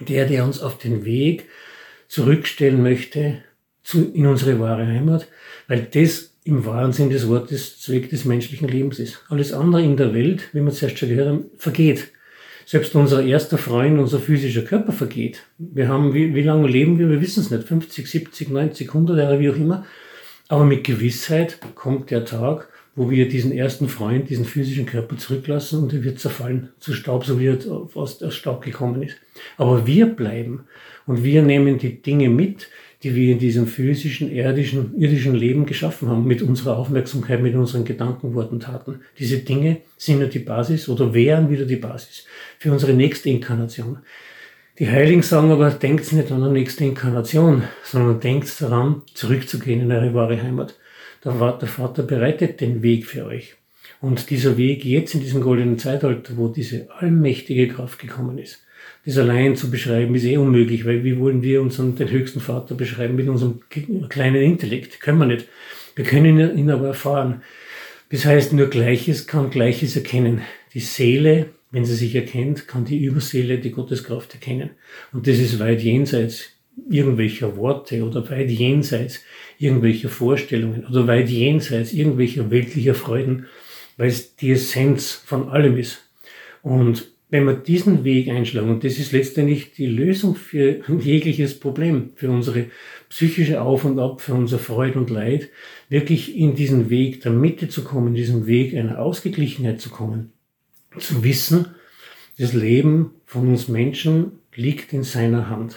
der, 0.00 0.26
der 0.26 0.44
uns 0.44 0.60
auf 0.60 0.78
den 0.78 1.04
Weg 1.04 1.46
zurückstellen 2.08 2.82
möchte 2.82 3.42
zu, 3.82 4.12
in 4.12 4.26
unsere 4.26 4.60
wahre 4.60 4.86
Heimat, 4.86 5.28
weil 5.66 5.82
das 5.82 6.37
im 6.48 6.64
wahren 6.64 6.94
Sinn 6.94 7.10
des 7.10 7.28
Wortes 7.28 7.78
Zweck 7.78 8.08
des 8.08 8.24
menschlichen 8.24 8.68
Lebens 8.68 8.98
ist. 8.98 9.22
Alles 9.28 9.52
andere 9.52 9.82
in 9.82 9.98
der 9.98 10.14
Welt, 10.14 10.48
wie 10.54 10.62
wir 10.62 10.72
zuerst 10.72 10.98
schon 10.98 11.10
gehört 11.10 11.28
haben, 11.28 11.44
vergeht. 11.58 12.08
Selbst 12.64 12.94
unser 12.94 13.22
erster 13.22 13.58
Freund, 13.58 13.98
unser 13.98 14.18
physischer 14.18 14.62
Körper 14.62 14.92
vergeht. 14.92 15.42
Wir 15.58 15.88
haben, 15.88 16.14
wie, 16.14 16.34
wie 16.34 16.42
lange 16.42 16.66
leben 16.66 16.98
wir? 16.98 17.10
Wir 17.10 17.20
wissen 17.20 17.40
es 17.40 17.50
nicht. 17.50 17.64
50, 17.64 18.08
70, 18.08 18.48
90, 18.48 18.88
100 18.88 19.18
Jahre, 19.18 19.40
wie 19.40 19.50
auch 19.50 19.56
immer. 19.56 19.84
Aber 20.48 20.64
mit 20.64 20.84
Gewissheit 20.84 21.58
kommt 21.74 22.10
der 22.10 22.24
Tag, 22.24 22.68
wo 22.96 23.10
wir 23.10 23.28
diesen 23.28 23.52
ersten 23.52 23.88
Freund, 23.90 24.30
diesen 24.30 24.46
physischen 24.46 24.86
Körper 24.86 25.18
zurücklassen 25.18 25.82
und 25.82 25.92
er 25.92 26.02
wird 26.02 26.18
zerfallen 26.18 26.70
zu 26.80 26.94
Staub, 26.94 27.26
so 27.26 27.38
wie 27.38 27.48
er 27.48 27.58
aus 27.94 28.18
der 28.18 28.30
Staub 28.30 28.62
gekommen 28.62 29.02
ist. 29.02 29.16
Aber 29.58 29.86
wir 29.86 30.06
bleiben 30.06 30.64
und 31.06 31.24
wir 31.24 31.42
nehmen 31.42 31.78
die 31.78 32.00
Dinge 32.00 32.30
mit, 32.30 32.68
die 33.02 33.14
wir 33.14 33.32
in 33.32 33.38
diesem 33.38 33.66
physischen, 33.66 34.30
irdischen, 34.30 34.98
irdischen 35.00 35.34
Leben 35.34 35.66
geschaffen 35.66 36.08
haben, 36.08 36.26
mit 36.26 36.42
unserer 36.42 36.76
Aufmerksamkeit, 36.76 37.40
mit 37.40 37.54
unseren 37.54 37.84
Gedanken, 37.84 38.34
Worten, 38.34 38.58
Taten. 38.58 39.00
Diese 39.18 39.38
Dinge 39.38 39.78
sind 39.96 40.20
ja 40.20 40.26
die 40.26 40.40
Basis 40.40 40.88
oder 40.88 41.14
wären 41.14 41.48
wieder 41.48 41.64
die 41.64 41.76
Basis 41.76 42.24
für 42.58 42.72
unsere 42.72 42.94
nächste 42.94 43.30
Inkarnation. 43.30 43.98
Die 44.80 44.88
Heiligen 44.88 45.22
sagen 45.22 45.50
aber, 45.50 45.70
denkt 45.70 46.12
nicht 46.12 46.30
an 46.30 46.42
eine 46.42 46.52
nächste 46.52 46.84
Inkarnation, 46.84 47.64
sondern 47.84 48.20
denkt 48.20 48.60
daran, 48.60 49.02
zurückzugehen 49.14 49.80
in 49.80 49.92
eure 49.92 50.14
wahre 50.14 50.40
Heimat. 50.40 50.76
Der 51.24 51.32
Vater 51.32 52.02
bereitet 52.04 52.60
den 52.60 52.82
Weg 52.82 53.06
für 53.06 53.26
euch. 53.26 53.56
Und 54.00 54.30
dieser 54.30 54.56
Weg 54.56 54.84
jetzt 54.84 55.14
in 55.14 55.20
diesem 55.20 55.40
goldenen 55.40 55.78
Zeitalter, 55.78 56.36
wo 56.36 56.48
diese 56.48 56.88
allmächtige 56.92 57.66
Kraft 57.66 57.98
gekommen 57.98 58.38
ist, 58.38 58.60
das 59.04 59.18
allein 59.18 59.56
zu 59.56 59.70
beschreiben, 59.70 60.14
ist 60.14 60.24
eh 60.24 60.36
unmöglich, 60.36 60.84
weil 60.84 61.04
wie 61.04 61.18
wollen 61.18 61.42
wir 61.42 61.62
unseren, 61.62 61.96
den 61.96 62.10
höchsten 62.10 62.40
Vater 62.40 62.74
beschreiben 62.74 63.16
mit 63.16 63.28
unserem 63.28 63.60
kleinen 64.08 64.42
Intellekt? 64.42 65.00
Können 65.00 65.18
wir 65.18 65.26
nicht. 65.26 65.46
Wir 65.96 66.04
können 66.04 66.56
ihn 66.56 66.70
aber 66.70 66.88
erfahren. 66.88 67.42
Das 68.10 68.24
heißt, 68.24 68.52
nur 68.52 68.68
Gleiches 68.68 69.26
kann 69.26 69.50
Gleiches 69.50 69.96
erkennen. 69.96 70.42
Die 70.74 70.80
Seele, 70.80 71.46
wenn 71.70 71.84
sie 71.84 71.94
sich 71.94 72.14
erkennt, 72.14 72.68
kann 72.68 72.84
die 72.84 73.04
Überseele, 73.04 73.58
die 73.58 73.70
Gotteskraft 73.70 74.34
erkennen. 74.34 74.70
Und 75.12 75.26
das 75.26 75.38
ist 75.38 75.58
weit 75.58 75.82
jenseits 75.82 76.50
irgendwelcher 76.88 77.56
Worte 77.56 78.04
oder 78.04 78.28
weit 78.30 78.50
jenseits 78.50 79.22
irgendwelcher 79.58 80.08
Vorstellungen 80.08 80.86
oder 80.86 81.06
weit 81.06 81.28
jenseits 81.28 81.92
irgendwelcher 81.92 82.50
weltlicher 82.50 82.94
Freuden, 82.94 83.46
weil 83.96 84.08
es 84.08 84.36
die 84.36 84.52
Essenz 84.52 85.12
von 85.12 85.48
allem 85.48 85.76
ist. 85.76 85.98
Und 86.62 87.10
wenn 87.30 87.44
wir 87.44 87.54
diesen 87.54 88.04
Weg 88.04 88.28
einschlagen, 88.28 88.70
und 88.70 88.84
das 88.84 88.98
ist 88.98 89.12
letztendlich 89.12 89.72
die 89.72 89.86
Lösung 89.86 90.34
für 90.34 90.80
jegliches 90.98 91.60
Problem, 91.60 92.10
für 92.14 92.30
unsere 92.30 92.66
psychische 93.10 93.60
Auf 93.60 93.84
und 93.84 93.98
Ab, 93.98 94.20
für 94.20 94.34
unser 94.34 94.58
Freude 94.58 94.98
und 94.98 95.10
Leid, 95.10 95.50
wirklich 95.88 96.36
in 96.36 96.54
diesen 96.54 96.88
Weg 96.88 97.20
der 97.20 97.32
Mitte 97.32 97.68
zu 97.68 97.84
kommen, 97.84 98.08
in 98.08 98.14
diesen 98.14 98.46
Weg 98.46 98.74
einer 98.74 98.98
Ausgeglichenheit 98.98 99.80
zu 99.80 99.90
kommen, 99.90 100.32
zu 100.98 101.22
wissen, 101.22 101.66
das 102.38 102.52
Leben 102.52 103.10
von 103.26 103.48
uns 103.48 103.68
Menschen 103.68 104.38
liegt 104.54 104.92
in 104.92 105.02
seiner 105.02 105.50
Hand. 105.50 105.76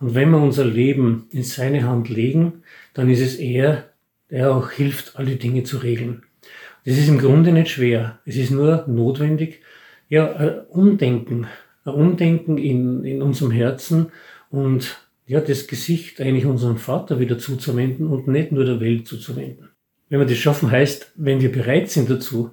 Und 0.00 0.14
wenn 0.14 0.30
wir 0.30 0.38
unser 0.38 0.64
Leben 0.64 1.26
in 1.30 1.42
seine 1.42 1.84
Hand 1.84 2.08
legen, 2.08 2.62
dann 2.92 3.08
ist 3.08 3.20
es 3.20 3.36
er, 3.36 3.90
der 4.30 4.52
auch 4.52 4.70
hilft, 4.70 5.16
alle 5.16 5.36
Dinge 5.36 5.64
zu 5.64 5.78
regeln. 5.78 6.22
Das 6.84 6.98
ist 6.98 7.08
im 7.08 7.18
Grunde 7.18 7.52
nicht 7.52 7.70
schwer. 7.70 8.20
Es 8.26 8.36
ist 8.36 8.50
nur 8.50 8.84
notwendig, 8.86 9.60
ja, 10.08 10.34
ein 10.36 10.60
Umdenken, 10.68 11.46
ein 11.84 11.94
Umdenken 11.94 12.58
in, 12.58 13.04
in 13.04 13.22
unserem 13.22 13.50
Herzen 13.50 14.12
und 14.50 14.98
ja, 15.26 15.40
das 15.40 15.66
Gesicht 15.66 16.20
eigentlich 16.20 16.46
unserem 16.46 16.76
Vater 16.76 17.18
wieder 17.18 17.38
zuzuwenden 17.38 18.06
und 18.08 18.28
nicht 18.28 18.52
nur 18.52 18.64
der 18.64 18.80
Welt 18.80 19.08
zuzuwenden. 19.08 19.70
Wenn 20.08 20.20
wir 20.20 20.26
das 20.26 20.36
schaffen, 20.36 20.70
heißt, 20.70 21.12
wenn 21.16 21.40
wir 21.40 21.50
bereit 21.50 21.90
sind 21.90 22.10
dazu, 22.10 22.50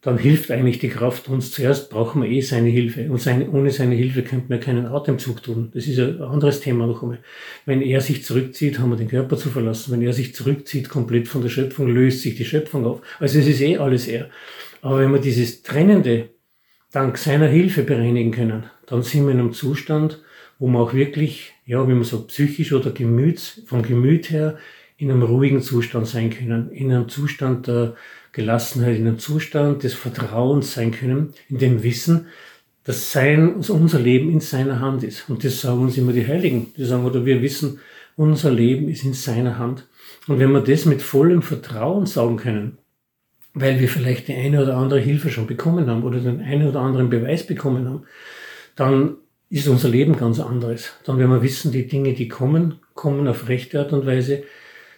dann 0.00 0.16
hilft 0.16 0.52
eigentlich 0.52 0.78
die 0.78 0.90
Kraft 0.90 1.28
uns. 1.28 1.50
Zuerst 1.50 1.90
brauchen 1.90 2.22
wir 2.22 2.30
eh 2.30 2.40
seine 2.40 2.68
Hilfe. 2.68 3.10
Und 3.10 3.20
seine, 3.20 3.50
ohne 3.50 3.70
seine 3.70 3.96
Hilfe 3.96 4.22
könnten 4.22 4.48
wir 4.48 4.60
keinen 4.60 4.86
Atemzug 4.86 5.42
tun. 5.42 5.70
Das 5.74 5.88
ist 5.88 5.98
ein 5.98 6.22
anderes 6.22 6.60
Thema 6.60 6.86
noch 6.86 7.02
einmal. 7.02 7.18
Wenn 7.66 7.82
er 7.82 8.00
sich 8.00 8.24
zurückzieht, 8.24 8.78
haben 8.78 8.90
wir 8.90 8.96
den 8.96 9.08
Körper 9.08 9.36
zu 9.36 9.50
verlassen. 9.50 9.92
Wenn 9.92 10.02
er 10.02 10.12
sich 10.12 10.36
zurückzieht, 10.36 10.88
komplett 10.88 11.26
von 11.26 11.42
der 11.42 11.48
Schöpfung, 11.48 11.88
löst 11.88 12.22
sich 12.22 12.36
die 12.36 12.44
Schöpfung 12.44 12.86
auf. 12.86 13.02
Also 13.18 13.40
es 13.40 13.48
ist 13.48 13.60
eh 13.60 13.76
alles 13.78 14.06
er. 14.06 14.30
Aber 14.82 15.00
wenn 15.00 15.12
wir 15.12 15.20
dieses 15.20 15.62
Trennende 15.64 16.28
dank 16.92 17.18
seiner 17.18 17.46
Hilfe 17.46 17.82
bereinigen 17.82 18.30
können, 18.30 18.64
dann 18.86 19.02
sind 19.02 19.24
wir 19.24 19.32
in 19.32 19.40
einem 19.40 19.52
Zustand, 19.52 20.22
wo 20.58 20.68
wir 20.68 20.78
auch 20.80 20.94
wirklich, 20.94 21.52
ja, 21.66 21.86
wie 21.86 21.92
man 21.92 22.04
sagt, 22.04 22.28
psychisch 22.28 22.72
oder 22.72 22.90
Gemüts, 22.90 23.62
vom 23.66 23.82
Gemüt 23.82 24.30
her 24.30 24.58
in 24.96 25.10
einem 25.10 25.22
ruhigen 25.22 25.62
Zustand 25.62 26.06
sein 26.06 26.30
können, 26.30 26.70
in 26.70 26.90
einem 26.90 27.08
Zustand 27.08 27.66
der 27.66 27.94
Gelassenheit, 28.32 28.96
in 28.96 29.06
einem 29.06 29.18
Zustand 29.18 29.84
des 29.84 29.94
Vertrauens 29.94 30.74
sein 30.74 30.90
können, 30.90 31.34
in 31.48 31.58
dem 31.58 31.82
Wissen, 31.82 32.26
dass 32.84 33.12
sein, 33.12 33.56
also 33.56 33.74
unser 33.74 34.00
Leben 34.00 34.30
in 34.30 34.40
seiner 34.40 34.80
Hand 34.80 35.04
ist. 35.04 35.28
Und 35.28 35.44
das 35.44 35.60
sagen 35.60 35.80
uns 35.80 35.98
immer 35.98 36.12
die 36.12 36.26
Heiligen. 36.26 36.72
Die 36.76 36.84
sagen, 36.84 37.04
oder 37.04 37.26
wir 37.26 37.42
wissen, 37.42 37.80
unser 38.16 38.50
Leben 38.50 38.88
ist 38.88 39.04
in 39.04 39.12
seiner 39.12 39.58
Hand. 39.58 39.86
Und 40.26 40.38
wenn 40.38 40.52
wir 40.52 40.62
das 40.62 40.86
mit 40.86 41.02
vollem 41.02 41.42
Vertrauen 41.42 42.06
sagen 42.06 42.38
können, 42.38 42.78
weil 43.54 43.80
wir 43.80 43.88
vielleicht 43.88 44.28
die 44.28 44.34
eine 44.34 44.62
oder 44.62 44.76
andere 44.76 45.00
Hilfe 45.00 45.30
schon 45.30 45.46
bekommen 45.46 45.88
haben 45.88 46.04
oder 46.04 46.20
den 46.20 46.40
einen 46.40 46.68
oder 46.68 46.80
anderen 46.80 47.10
Beweis 47.10 47.46
bekommen 47.46 47.88
haben, 47.88 48.02
dann 48.76 49.16
ist 49.50 49.68
unser 49.68 49.88
Leben 49.88 50.16
ganz 50.16 50.40
anderes. 50.40 50.92
Dann 51.04 51.18
werden 51.18 51.30
wir 51.30 51.42
wissen, 51.42 51.72
die 51.72 51.86
Dinge, 51.86 52.12
die 52.12 52.28
kommen, 52.28 52.80
kommen 52.94 53.26
auf 53.26 53.48
rechte 53.48 53.80
Art 53.80 53.92
und 53.92 54.06
Weise. 54.06 54.42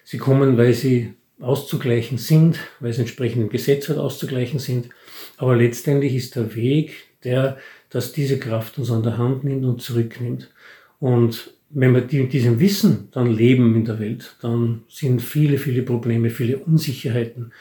Sie 0.05 0.19
kommen, 0.19 0.59
weil 0.59 0.75
sie 0.75 1.15
auszugleichen 1.41 2.19
sind, 2.19 2.59
weil 2.81 2.93
sie 2.93 3.03
entsprechend 3.03 3.43
im 3.43 3.49
Gesetz 3.49 3.89
halt 3.89 3.99
auszugleichen 3.99 4.59
sind. 4.59 4.89
Aber 5.37 5.57
letztendlich 5.57 6.15
ist 6.15 6.37
der 6.37 6.55
Weg 6.55 6.95
der, 7.25 7.59
dass 7.91 8.13
diese 8.13 8.39
Kraft 8.39 8.79
uns 8.79 8.91
an 8.91 9.03
der 9.03 9.19
Hand 9.19 9.45
nimmt 9.45 9.65
und 9.65 9.81
zurücknimmt. 9.81 10.51
Und 10.99 11.55
wenn 11.71 11.95
wir 11.95 12.03
mit 12.03 12.33
diesem 12.33 12.59
Wissen 12.59 13.09
dann 13.13 13.31
leben 13.31 13.75
in 13.77 13.85
der 13.85 14.01
Welt, 14.01 14.37
dann 14.43 14.83
sind 14.89 15.23
viele, 15.23 15.57
viele 15.57 15.83
Probleme, 15.83 16.31
viele 16.31 16.59
Unsicherheiten, 16.59 17.53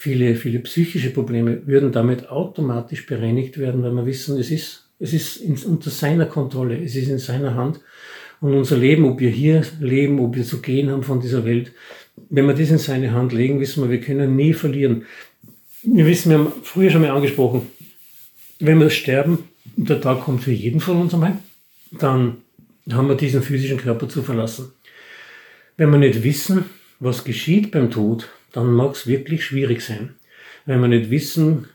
viele, 0.00 0.36
viele 0.36 0.60
psychische 0.60 1.10
Probleme 1.10 1.66
würden 1.66 1.90
damit 1.90 2.28
automatisch 2.28 3.04
bereinigt 3.04 3.58
werden, 3.58 3.82
weil 3.82 3.90
wir 3.90 4.06
wissen, 4.06 4.38
es 4.38 4.52
ist, 4.52 4.88
es 5.00 5.12
ist 5.12 5.38
in, 5.38 5.56
unter 5.64 5.90
seiner 5.90 6.26
Kontrolle, 6.26 6.80
es 6.80 6.94
ist 6.94 7.08
in 7.08 7.18
seiner 7.18 7.56
Hand. 7.56 7.80
Und 8.40 8.54
unser 8.54 8.76
Leben, 8.76 9.04
ob 9.06 9.18
wir 9.18 9.30
hier 9.30 9.64
leben, 9.80 10.20
ob 10.20 10.36
wir 10.36 10.44
zu 10.44 10.62
gehen 10.62 10.88
haben 10.88 11.02
von 11.02 11.20
dieser 11.20 11.44
Welt, 11.44 11.72
wenn 12.30 12.46
wir 12.46 12.54
das 12.54 12.70
in 12.70 12.78
seine 12.78 13.10
Hand 13.10 13.32
legen, 13.32 13.58
wissen 13.58 13.82
wir, 13.82 13.90
wir 13.90 14.00
können 14.00 14.36
nie 14.36 14.52
verlieren. 14.52 15.04
Wir 15.82 16.06
wissen, 16.06 16.30
wir 16.30 16.38
haben 16.38 16.52
früher 16.62 16.90
schon 16.90 17.02
mal 17.02 17.10
angesprochen, 17.10 17.62
wenn 18.60 18.78
wir 18.78 18.90
sterben, 18.90 19.48
der 19.74 20.00
Tag 20.00 20.20
kommt 20.20 20.44
für 20.44 20.52
jeden 20.52 20.78
von 20.78 21.00
uns 21.00 21.12
einmal, 21.12 21.38
dann 21.90 22.36
haben 22.92 23.08
wir 23.08 23.16
diesen 23.16 23.42
physischen 23.42 23.78
Körper 23.78 24.08
zu 24.08 24.22
verlassen. 24.22 24.70
Wenn 25.76 25.90
wir 25.90 25.98
nicht 25.98 26.22
wissen, 26.22 26.66
was 27.00 27.24
geschieht 27.24 27.72
beim 27.72 27.90
Tod, 27.90 28.28
dann 28.52 28.72
mag 28.72 28.92
es 28.92 29.06
wirklich 29.06 29.44
schwierig 29.44 29.82
sein. 29.82 30.14
Wenn 30.66 30.80
wir 30.80 30.88
nicht 30.88 31.10
wissen, 31.10 31.68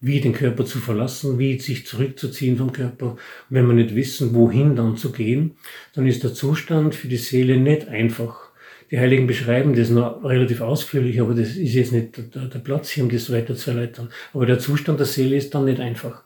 wie 0.00 0.20
den 0.20 0.32
Körper 0.32 0.64
zu 0.64 0.78
verlassen, 0.78 1.38
wie 1.38 1.58
sich 1.58 1.86
zurückzuziehen 1.86 2.56
vom 2.56 2.72
Körper, 2.72 3.16
wenn 3.50 3.66
wir 3.66 3.74
nicht 3.74 3.94
wissen, 3.94 4.34
wohin 4.34 4.74
dann 4.74 4.96
zu 4.96 5.12
gehen, 5.12 5.56
dann 5.94 6.06
ist 6.06 6.24
der 6.24 6.32
Zustand 6.32 6.94
für 6.94 7.08
die 7.08 7.18
Seele 7.18 7.58
nicht 7.58 7.88
einfach. 7.88 8.50
Die 8.90 8.98
Heiligen 8.98 9.26
beschreiben 9.26 9.76
das 9.76 9.90
noch 9.90 10.24
relativ 10.24 10.62
ausführlich, 10.62 11.20
aber 11.20 11.34
das 11.34 11.50
ist 11.50 11.74
jetzt 11.74 11.92
nicht 11.92 12.34
der, 12.34 12.46
der 12.46 12.58
Platz 12.58 12.90
hier, 12.90 13.04
um 13.04 13.10
das 13.10 13.30
weiter 13.30 13.54
zu 13.54 13.70
erläutern. 13.70 14.10
Aber 14.32 14.46
der 14.46 14.58
Zustand 14.58 14.98
der 14.98 15.06
Seele 15.06 15.36
ist 15.36 15.54
dann 15.54 15.66
nicht 15.66 15.80
einfach. 15.80 16.24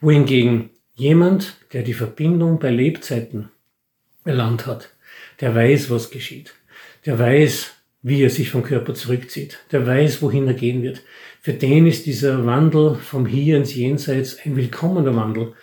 Wohingegen 0.00 0.70
jemand, 0.94 1.56
der 1.72 1.82
die 1.82 1.94
Verbindung 1.94 2.58
bei 2.58 2.70
Lebzeiten 2.70 3.48
erlangt 4.24 4.66
hat, 4.66 4.90
der 5.40 5.54
weiß, 5.54 5.90
was 5.90 6.10
geschieht. 6.10 6.54
Der 7.06 7.18
weiß, 7.18 7.75
wie 8.06 8.22
er 8.22 8.30
sich 8.30 8.50
vom 8.50 8.62
Körper 8.62 8.94
zurückzieht. 8.94 9.58
Der 9.72 9.84
weiß, 9.84 10.22
wohin 10.22 10.46
er 10.46 10.54
gehen 10.54 10.80
wird. 10.84 11.02
Für 11.40 11.52
den 11.52 11.88
ist 11.88 12.06
dieser 12.06 12.46
Wandel 12.46 12.94
vom 12.94 13.26
Hier 13.26 13.56
ins 13.56 13.74
Jenseits 13.74 14.38
ein 14.44 14.54
willkommener 14.54 15.16
Wandel. 15.16 15.54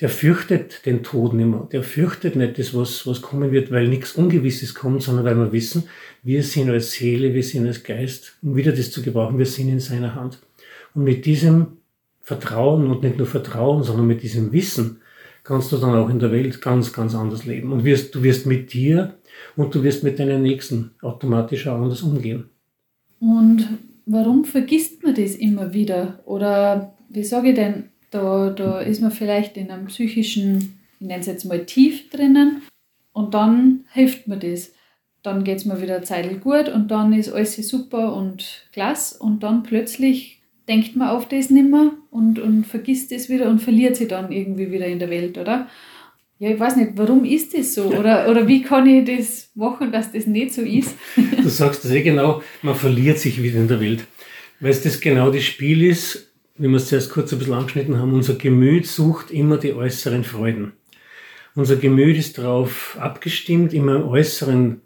Der 0.00 0.08
fürchtet 0.08 0.86
den 0.86 1.02
Tod 1.02 1.34
nicht 1.34 1.48
mehr. 1.48 1.66
Der 1.72 1.82
fürchtet 1.82 2.36
nicht 2.36 2.56
das, 2.56 2.72
was, 2.72 3.04
was 3.04 3.20
kommen 3.20 3.50
wird, 3.50 3.72
weil 3.72 3.88
nichts 3.88 4.12
Ungewisses 4.12 4.76
kommt, 4.76 5.02
sondern 5.02 5.24
weil 5.24 5.34
wir 5.34 5.50
wissen, 5.50 5.88
wir 6.22 6.44
sind 6.44 6.70
als 6.70 6.92
Seele, 6.92 7.34
wir 7.34 7.42
sind 7.42 7.66
als 7.66 7.82
Geist, 7.82 8.36
um 8.42 8.54
wieder 8.54 8.70
das 8.70 8.92
zu 8.92 9.02
gebrauchen, 9.02 9.36
wir 9.36 9.46
sind 9.46 9.68
in 9.68 9.80
seiner 9.80 10.14
Hand. 10.14 10.38
Und 10.94 11.02
mit 11.02 11.26
diesem 11.26 11.78
Vertrauen 12.20 12.92
und 12.92 13.02
nicht 13.02 13.18
nur 13.18 13.26
Vertrauen, 13.26 13.82
sondern 13.82 14.06
mit 14.06 14.22
diesem 14.22 14.52
Wissen 14.52 15.00
kannst 15.42 15.72
du 15.72 15.78
dann 15.78 15.96
auch 15.96 16.10
in 16.10 16.20
der 16.20 16.30
Welt 16.30 16.62
ganz, 16.62 16.92
ganz 16.92 17.16
anders 17.16 17.44
leben. 17.44 17.72
Und 17.72 17.82
wirst, 17.82 18.14
du 18.14 18.22
wirst 18.22 18.46
mit 18.46 18.72
dir 18.72 19.17
und 19.56 19.74
du 19.74 19.82
wirst 19.82 20.04
mit 20.04 20.18
deinen 20.18 20.42
Nächsten 20.42 20.92
automatisch 21.02 21.66
auch 21.66 21.76
anders 21.76 22.02
umgehen. 22.02 22.48
Und 23.20 23.66
warum 24.06 24.44
vergisst 24.44 25.02
man 25.02 25.14
das 25.14 25.34
immer 25.34 25.72
wieder? 25.72 26.20
Oder 26.24 26.94
wie 27.08 27.24
sage 27.24 27.50
ich 27.50 27.54
denn, 27.54 27.84
da, 28.10 28.50
da 28.50 28.80
ist 28.80 29.02
man 29.02 29.10
vielleicht 29.10 29.56
in 29.56 29.70
einem 29.70 29.86
psychischen, 29.86 30.78
ich 31.00 31.06
nenne 31.06 31.20
es 31.20 31.26
jetzt 31.26 31.44
mal 31.44 31.64
tief 31.64 32.08
drinnen 32.10 32.62
und 33.12 33.34
dann 33.34 33.84
hilft 33.92 34.28
mir 34.28 34.38
das. 34.38 34.72
Dann 35.22 35.44
geht 35.44 35.58
es 35.58 35.64
mir 35.64 35.82
wieder 35.82 36.02
Zeit 36.02 36.40
gut 36.40 36.68
und 36.68 36.90
dann 36.90 37.12
ist 37.12 37.30
alles 37.30 37.56
super 37.56 38.14
und 38.14 38.68
klasse 38.72 39.18
und 39.18 39.42
dann 39.42 39.62
plötzlich 39.62 40.40
denkt 40.68 40.96
man 40.96 41.08
auf 41.08 41.26
das 41.26 41.50
nimmer 41.50 41.92
und, 42.10 42.38
und 42.38 42.64
vergisst 42.64 43.10
es 43.10 43.28
wieder 43.28 43.48
und 43.48 43.60
verliert 43.60 43.96
sie 43.96 44.06
dann 44.06 44.30
irgendwie 44.30 44.70
wieder 44.70 44.86
in 44.86 44.98
der 44.98 45.10
Welt, 45.10 45.38
oder? 45.38 45.66
Ja, 46.40 46.50
ich 46.50 46.60
weiß 46.60 46.76
nicht, 46.76 46.92
warum 46.94 47.24
ist 47.24 47.52
das 47.56 47.74
so? 47.74 47.86
Oder, 47.86 48.28
oder 48.30 48.46
wie 48.46 48.62
kann 48.62 48.86
ich 48.86 49.04
das 49.04 49.50
machen, 49.54 49.90
dass 49.90 50.12
das 50.12 50.26
nicht 50.26 50.54
so 50.54 50.62
ist? 50.62 50.94
Du 51.42 51.48
sagst 51.48 51.84
das 51.84 51.90
eh 51.90 52.02
genau, 52.02 52.42
man 52.62 52.74
verliert 52.74 53.18
sich 53.18 53.42
wieder 53.42 53.58
in 53.58 53.68
der 53.68 53.80
Welt. 53.80 54.06
Weil 54.60 54.70
es 54.70 54.82
das 54.82 55.00
genau 55.00 55.30
das 55.30 55.42
Spiel 55.42 55.84
ist, 55.84 56.32
wie 56.56 56.68
wir 56.68 56.76
es 56.76 56.88
zuerst 56.88 57.10
kurz 57.10 57.32
ein 57.32 57.38
bisschen 57.38 57.54
angeschnitten 57.54 57.98
haben, 57.98 58.12
unser 58.12 58.34
Gemüt 58.34 58.86
sucht 58.86 59.30
immer 59.30 59.56
die 59.56 59.72
äußeren 59.72 60.24
Freuden. 60.24 60.72
Unser 61.54 61.76
Gemüt 61.76 62.16
ist 62.16 62.38
darauf 62.38 62.96
abgestimmt, 63.00 63.72
immer 63.72 63.96
im 63.96 64.04
äußeren 64.04 64.80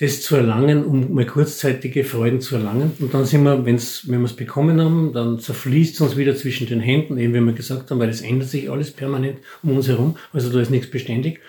das 0.00 0.22
zu 0.22 0.36
erlangen, 0.36 0.84
um 0.84 1.12
mal 1.12 1.26
kurzzeitige 1.26 2.04
Freuden 2.04 2.40
zu 2.40 2.54
erlangen. 2.54 2.92
Und 3.00 3.12
dann 3.14 3.24
sind 3.24 3.42
wir, 3.42 3.64
wenn's, 3.64 4.08
wenn 4.08 4.20
wir 4.20 4.26
es 4.26 4.36
bekommen 4.36 4.80
haben, 4.80 5.12
dann 5.12 5.40
zerfließt 5.40 5.94
es 5.94 6.00
uns 6.00 6.16
wieder 6.16 6.36
zwischen 6.36 6.68
den 6.68 6.80
Händen, 6.80 7.18
eben 7.18 7.34
wie 7.34 7.40
wir 7.40 7.52
gesagt 7.52 7.90
haben, 7.90 7.98
weil 7.98 8.08
es 8.08 8.20
ändert 8.20 8.48
sich 8.48 8.70
alles 8.70 8.92
permanent 8.92 9.38
um 9.62 9.76
uns 9.76 9.88
herum, 9.88 10.16
also 10.32 10.50
da 10.50 10.60
ist 10.60 10.70
nichts 10.70 10.88
beständig. 10.88 11.40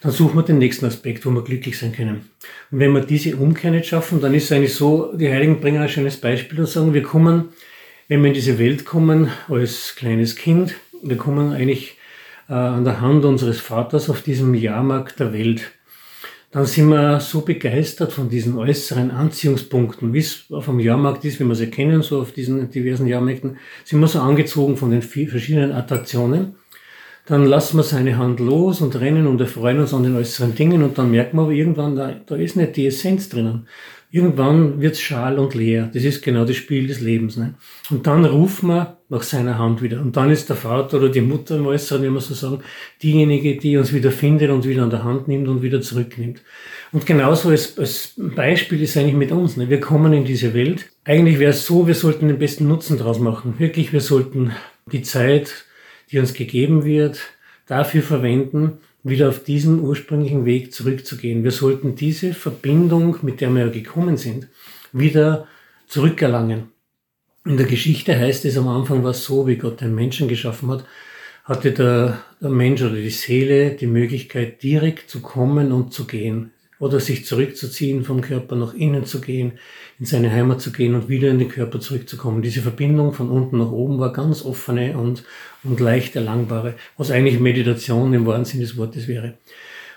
Dann 0.00 0.12
suchen 0.12 0.36
wir 0.36 0.42
den 0.42 0.58
nächsten 0.58 0.86
Aspekt, 0.86 1.26
wo 1.26 1.30
wir 1.30 1.42
glücklich 1.42 1.78
sein 1.78 1.92
können. 1.92 2.28
Und 2.70 2.78
wenn 2.78 2.92
wir 2.92 3.00
diese 3.00 3.36
Umkehr 3.36 3.70
nicht 3.70 3.86
schaffen, 3.86 4.20
dann 4.20 4.34
ist 4.34 4.44
es 4.44 4.52
eigentlich 4.52 4.74
so, 4.74 5.12
die 5.12 5.28
Heiligen 5.28 5.60
bringen 5.60 5.82
ein 5.82 5.88
schönes 5.88 6.16
Beispiel 6.16 6.60
und 6.60 6.68
sagen, 6.68 6.94
wir 6.94 7.02
kommen, 7.02 7.50
wenn 8.06 8.20
wir 8.20 8.28
in 8.28 8.34
diese 8.34 8.58
Welt 8.58 8.84
kommen, 8.84 9.28
als 9.48 9.94
kleines 9.96 10.36
Kind, 10.36 10.74
wir 11.02 11.16
kommen 11.16 11.52
eigentlich 11.52 11.96
äh, 12.48 12.54
an 12.54 12.84
der 12.84 13.00
Hand 13.00 13.24
unseres 13.24 13.60
Vaters 13.60 14.08
auf 14.08 14.22
diesem 14.22 14.54
Jahrmarkt 14.54 15.18
der 15.20 15.32
Welt 15.32 15.72
dann 16.50 16.64
sind 16.64 16.88
wir 16.88 17.20
so 17.20 17.42
begeistert 17.42 18.12
von 18.12 18.30
diesen 18.30 18.56
äußeren 18.56 19.10
Anziehungspunkten, 19.10 20.14
wie 20.14 20.20
es 20.20 20.46
auf 20.50 20.64
dem 20.64 20.80
Jahrmarkt 20.80 21.24
ist, 21.24 21.38
wie 21.40 21.44
wir 21.44 21.54
sie 21.54 21.70
kennen, 21.70 22.02
so 22.02 22.20
auf 22.20 22.32
diesen 22.32 22.70
diversen 22.70 23.06
Jahrmärkten, 23.06 23.58
sind 23.84 24.00
wir 24.00 24.08
so 24.08 24.20
angezogen 24.20 24.76
von 24.76 24.90
den 24.90 25.02
verschiedenen 25.02 25.72
Attraktionen. 25.72 26.54
Dann 27.26 27.44
lassen 27.44 27.76
wir 27.76 27.82
seine 27.82 28.16
Hand 28.16 28.40
los 28.40 28.80
und 28.80 28.98
rennen 28.98 29.26
und 29.26 29.38
erfreuen 29.40 29.80
uns 29.80 29.92
an 29.92 30.02
den 30.02 30.16
äußeren 30.16 30.54
Dingen 30.54 30.82
und 30.82 30.96
dann 30.96 31.10
merken 31.10 31.36
wir 31.36 31.42
aber 31.42 31.52
irgendwann, 31.52 31.94
da, 31.94 32.18
da 32.24 32.36
ist 32.36 32.56
nicht 32.56 32.76
die 32.76 32.86
Essenz 32.86 33.28
drinnen. 33.28 33.66
Irgendwann 34.10 34.80
wird's 34.80 35.00
schal 35.00 35.38
und 35.38 35.54
leer. 35.54 35.90
Das 35.92 36.04
ist 36.04 36.22
genau 36.22 36.46
das 36.46 36.56
Spiel 36.56 36.86
des 36.86 37.00
Lebens. 37.00 37.36
Ne? 37.36 37.54
Und 37.90 38.06
dann 38.06 38.24
rufen 38.24 38.68
wir 38.68 38.97
nach 39.10 39.22
seiner 39.22 39.58
Hand 39.58 39.80
wieder. 39.80 40.00
Und 40.00 40.16
dann 40.16 40.30
ist 40.30 40.48
der 40.48 40.56
Vater 40.56 40.98
oder 40.98 41.08
die 41.08 41.22
Mutter 41.22 41.56
im 41.56 41.66
Äußeren, 41.66 42.02
wie 42.02 42.10
man 42.10 42.20
so 42.20 42.34
sagen, 42.34 42.62
diejenige, 43.02 43.56
die 43.56 43.76
uns 43.78 43.92
wieder 43.92 44.10
findet 44.10 44.50
und 44.50 44.66
wieder 44.66 44.82
an 44.82 44.90
der 44.90 45.04
Hand 45.04 45.28
nimmt 45.28 45.48
und 45.48 45.62
wieder 45.62 45.80
zurücknimmt. 45.80 46.42
Und 46.92 47.06
genauso 47.06 47.48
als, 47.48 47.78
als 47.78 48.12
Beispiel 48.16 48.82
ist 48.82 48.96
eigentlich 48.96 49.14
mit 49.14 49.32
uns. 49.32 49.56
Ne? 49.56 49.70
Wir 49.70 49.80
kommen 49.80 50.12
in 50.12 50.24
diese 50.24 50.52
Welt. 50.52 50.90
Eigentlich 51.04 51.38
wäre 51.38 51.50
es 51.52 51.64
so, 51.64 51.86
wir 51.86 51.94
sollten 51.94 52.28
den 52.28 52.38
besten 52.38 52.68
Nutzen 52.68 52.98
draus 52.98 53.18
machen. 53.18 53.54
Wirklich, 53.58 53.92
wir 53.92 54.02
sollten 54.02 54.52
die 54.92 55.02
Zeit, 55.02 55.64
die 56.10 56.18
uns 56.18 56.34
gegeben 56.34 56.84
wird, 56.84 57.20
dafür 57.66 58.02
verwenden, 58.02 58.78
wieder 59.04 59.28
auf 59.28 59.42
diesen 59.42 59.80
ursprünglichen 59.80 60.44
Weg 60.44 60.74
zurückzugehen. 60.74 61.44
Wir 61.44 61.50
sollten 61.50 61.94
diese 61.94 62.34
Verbindung, 62.34 63.16
mit 63.22 63.40
der 63.40 63.50
wir 63.50 63.66
ja 63.66 63.70
gekommen 63.70 64.16
sind, 64.16 64.48
wieder 64.92 65.46
zurückerlangen. 65.86 66.68
In 67.48 67.56
der 67.56 67.64
Geschichte 67.64 68.14
heißt 68.14 68.44
es 68.44 68.58
am 68.58 68.68
Anfang 68.68 69.02
war 69.04 69.12
es 69.12 69.24
so, 69.24 69.46
wie 69.46 69.56
Gott 69.56 69.80
den 69.80 69.94
Menschen 69.94 70.28
geschaffen 70.28 70.70
hat, 70.70 70.84
hatte 71.44 71.72
der, 71.72 72.18
der 72.42 72.50
Mensch 72.50 72.82
oder 72.82 72.96
die 72.96 73.08
Seele 73.08 73.70
die 73.70 73.86
Möglichkeit, 73.86 74.62
direkt 74.62 75.08
zu 75.08 75.22
kommen 75.22 75.72
und 75.72 75.94
zu 75.94 76.06
gehen 76.06 76.50
oder 76.78 77.00
sich 77.00 77.24
zurückzuziehen 77.24 78.04
vom 78.04 78.20
Körper 78.20 78.54
nach 78.54 78.74
innen 78.74 79.06
zu 79.06 79.22
gehen, 79.22 79.52
in 79.98 80.04
seine 80.04 80.30
Heimat 80.30 80.60
zu 80.60 80.72
gehen 80.72 80.94
und 80.94 81.08
wieder 81.08 81.30
in 81.30 81.38
den 81.38 81.48
Körper 81.48 81.80
zurückzukommen. 81.80 82.42
Diese 82.42 82.60
Verbindung 82.60 83.14
von 83.14 83.30
unten 83.30 83.56
nach 83.56 83.72
oben 83.72 83.98
war 83.98 84.12
ganz 84.12 84.44
offene 84.44 84.98
und, 84.98 85.24
und 85.64 85.80
leicht 85.80 86.16
erlangbare, 86.16 86.74
was 86.98 87.10
eigentlich 87.10 87.40
Meditation 87.40 88.12
im 88.12 88.26
wahren 88.26 88.44
Sinne 88.44 88.64
des 88.64 88.76
Wortes 88.76 89.08
wäre. 89.08 89.38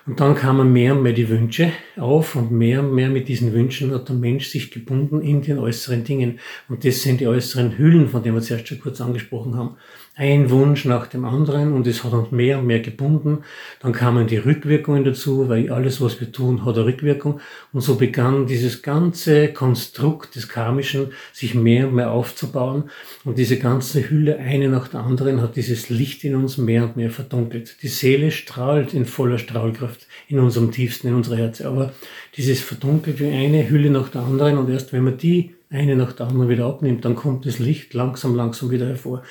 Und 0.08 0.20
dann 0.20 0.36
kamen 0.36 0.74
mehr 0.74 0.96
und 0.96 1.04
mehr 1.04 1.14
die 1.14 1.30
Wünsche 1.30 1.72
auf 1.96 2.36
und 2.36 2.52
mehr 2.52 2.80
und 2.80 2.94
mehr 2.94 3.10
mit 3.10 3.28
diesen 3.28 3.54
Wünschen 3.54 3.94
hat 3.94 4.10
der 4.10 4.16
Mensch 4.16 4.48
sich 4.48 4.72
gebunden 4.72 5.22
in 5.22 5.42
den 5.42 5.60
äußeren 5.60 6.04
Dingen. 6.04 6.40
Und 6.70 6.84
das 6.84 7.04
sind 7.04 7.20
die 7.20 7.28
äußeren 7.28 7.78
Hüllen, 7.78 8.08
von 8.08 8.24
denen 8.24 8.36
wir 8.36 8.42
zuerst 8.42 8.68
schon 8.68 8.80
kurz 8.80 9.00
angesprochen 9.00 9.56
haben 9.56 9.78
ein 10.16 10.50
Wunsch 10.50 10.84
nach 10.86 11.08
dem 11.08 11.24
anderen 11.24 11.72
und 11.72 11.88
es 11.88 12.04
hat 12.04 12.12
uns 12.12 12.32
mehr 12.32 12.60
und 12.60 12.68
mehr 12.68 12.82
gebunden. 12.82 13.40
Dann 13.80 13.94
kamen 13.94 14.28
die 14.28 14.38
Rückwirkungen 14.38 15.06
dazu, 15.06 15.48
weil 15.48 15.72
alles, 15.72 16.02
was 16.02 16.20
wir 16.20 16.32
tun, 16.32 16.66
hat 16.66 16.76
eine 16.76 16.86
Rückwirkung. 16.86 17.40
Und 17.72 17.82
so 17.82 17.96
begann 17.96 18.46
dieses 18.46 18.82
ganze 18.82 19.48
Konstrukt 19.54 20.36
des 20.36 20.50
Karmischen 20.50 21.14
sich 21.32 21.56
mehr 21.56 21.88
und 21.88 21.96
mehr 21.96 22.12
aufzubauen. 22.12 22.90
Und 23.24 23.38
diese 23.38 23.58
ganze 23.58 24.10
Hülle, 24.10 24.38
eine 24.38 24.68
nach 24.68 24.90
der 24.90 25.00
anderen, 25.00 25.42
hat 25.42 25.56
dieses 25.56 25.90
Licht 25.90 26.26
in 26.26 26.36
uns 26.36 26.58
mehr 26.58 26.84
und 26.84 26.98
mehr 26.98 27.10
verdunkelt. 27.10 27.78
Die 27.82 27.88
Seele 27.88 28.32
strahlt 28.32 28.94
in 28.94 29.06
voller 29.06 29.38
Strahlkraft 29.38 30.08
in 30.28 30.40
unserem 30.40 30.72
tiefsten, 30.72 31.08
in 31.08 31.16
unserer 31.16 31.38
Herzen. 31.38 31.68
Aber 31.68 31.94
dieses 32.36 32.60
verdunkelt 32.60 33.20
wie 33.20 33.32
eine 33.32 33.70
Hülle 33.70 33.90
nach 33.90 34.10
der 34.10 34.22
anderen 34.22 34.58
und 34.58 34.70
erst 34.70 34.92
wenn 34.92 35.06
man 35.06 35.18
die 35.18 35.56
eine 35.70 35.96
nach 35.96 36.12
der 36.12 36.28
anderen 36.28 36.50
wieder 36.50 36.66
abnimmt, 36.66 37.06
dann 37.06 37.16
kommt 37.16 37.46
das 37.46 37.60
Licht 37.60 37.94
langsam, 37.94 38.36
langsam 38.36 38.72
wieder 38.72 38.88
hervor. 38.88 39.24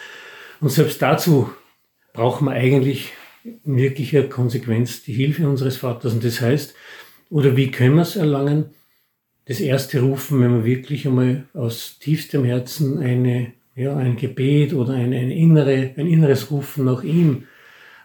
Und 0.61 0.71
selbst 0.71 1.01
dazu 1.01 1.51
braucht 2.13 2.43
man 2.43 2.55
eigentlich 2.55 3.13
in 3.45 3.77
wirklicher 3.77 4.25
Konsequenz 4.25 5.03
die 5.03 5.13
Hilfe 5.13 5.49
unseres 5.49 5.79
Vaters. 5.79 6.13
Und 6.13 6.25
das 6.25 6.41
heißt, 6.41 6.75
Oder 7.31 7.57
wie 7.57 7.71
können 7.71 7.95
wir 7.95 8.03
es 8.03 8.17
erlangen? 8.17 8.71
Das 9.47 9.61
erste 9.61 10.01
Rufen, 10.01 10.41
wenn 10.41 10.53
wir 10.53 10.65
wirklich 10.65 11.07
einmal 11.07 11.45
aus 11.55 11.99
tiefstem 12.01 12.45
Herzen 12.45 12.99
eine, 12.99 13.53
ja, 13.75 13.97
ein 13.97 14.17
Gebet 14.17 14.75
oder 14.75 14.95
ein, 14.95 15.13
ein, 15.13 15.31
innere, 15.31 15.95
ein 15.97 16.07
inneres 16.07 16.51
Rufen 16.51 16.85
nach 16.85 17.05
ihm 17.05 17.45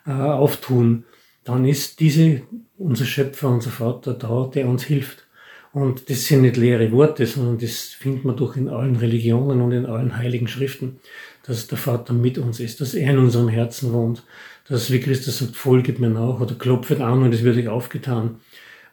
äh, 0.05 0.11
auftun, 0.11 1.05
dann 1.43 1.65
ist 1.65 1.99
diese, 1.99 2.43
unser 2.77 3.05
Schöpfer, 3.05 3.49
unser 3.49 3.71
Vater 3.71 4.13
da, 4.13 4.49
der 4.53 4.67
uns 4.67 4.83
hilft. 4.83 5.25
Und 5.73 6.09
das 6.09 6.25
sind 6.25 6.43
nicht 6.43 6.55
leere 6.55 6.91
Worte, 6.91 7.25
sondern 7.25 7.57
das 7.57 7.87
findet 7.87 8.23
man 8.23 8.37
doch 8.37 8.55
in 8.55 8.69
allen 8.69 8.95
Religionen 8.95 9.61
und 9.61 9.71
in 9.71 9.85
allen 9.85 10.17
heiligen 10.17 10.47
Schriften, 10.47 10.99
dass 11.47 11.67
der 11.67 11.77
Vater 11.77 12.13
mit 12.13 12.38
uns 12.38 12.60
ist, 12.60 12.81
dass 12.81 12.93
er 12.93 13.12
in 13.12 13.19
unserem 13.19 13.49
Herzen 13.49 13.93
wohnt, 13.93 14.23
dass, 14.67 14.91
wie 14.91 14.99
Christus 14.99 15.39
sagt, 15.39 15.55
folget 15.55 15.99
mir 15.99 16.10
nach 16.10 16.39
oder 16.39 16.55
klopfet 16.55 17.01
an 17.01 17.23
und 17.23 17.34
es 17.34 17.43
wird 17.43 17.58
euch 17.58 17.67
aufgetan. 17.67 18.38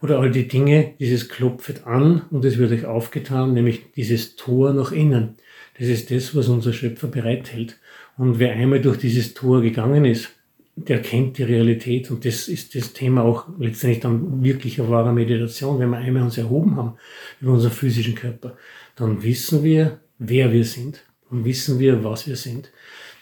Oder 0.03 0.19
all 0.19 0.31
die 0.31 0.49
Dinge, 0.49 0.95
dieses 0.99 1.29
klopfet 1.29 1.87
an 1.87 2.23
und 2.31 2.45
es 2.45 2.59
wird 2.59 2.73
euch 2.73 2.85
aufgetan, 2.85 3.55
nämlich 3.55 3.93
dieses 3.95 4.37
Tor 4.37 4.73
nach 4.73 4.93
innen. 4.93 5.37
Das 5.79 5.89
ist 5.89 6.11
das, 6.11 6.35
was 6.35 6.49
unser 6.49 6.73
Schöpfer 6.73 7.07
bereithält. 7.07 7.79
Und 8.19 8.39
wer 8.39 8.53
einmal 8.53 8.81
durch 8.81 8.99
dieses 8.99 9.33
Tor 9.33 9.63
gegangen 9.63 10.05
ist, 10.05 10.31
der 10.75 11.01
kennt 11.03 11.39
die 11.39 11.43
Realität 11.43 12.11
und 12.11 12.25
das 12.25 12.49
ist 12.49 12.75
das 12.75 12.95
Thema 12.95 13.23
auch 13.23 13.47
letztendlich 13.59 14.01
dann 14.01 14.43
wirklich 14.43 14.81
eine 14.81 14.89
wahre 14.91 15.13
Meditation. 15.13 15.79
Wenn 15.79 15.91
wir 15.91 15.99
einmal 15.99 16.23
uns 16.23 16.39
erhoben 16.39 16.77
haben 16.77 16.95
über 17.41 17.53
unseren 17.53 17.73
physischen 17.73 18.15
Körper, 18.15 18.57
dann 18.97 19.23
wissen 19.23 19.63
wir, 19.63 20.01
wer 20.19 20.53
wir 20.53 20.65
sind. 20.65 21.03
Dann 21.33 21.47
wissen 21.47 21.79
wir, 21.79 22.05
was 22.05 22.27
wir 22.27 22.37
sind. 22.37 22.71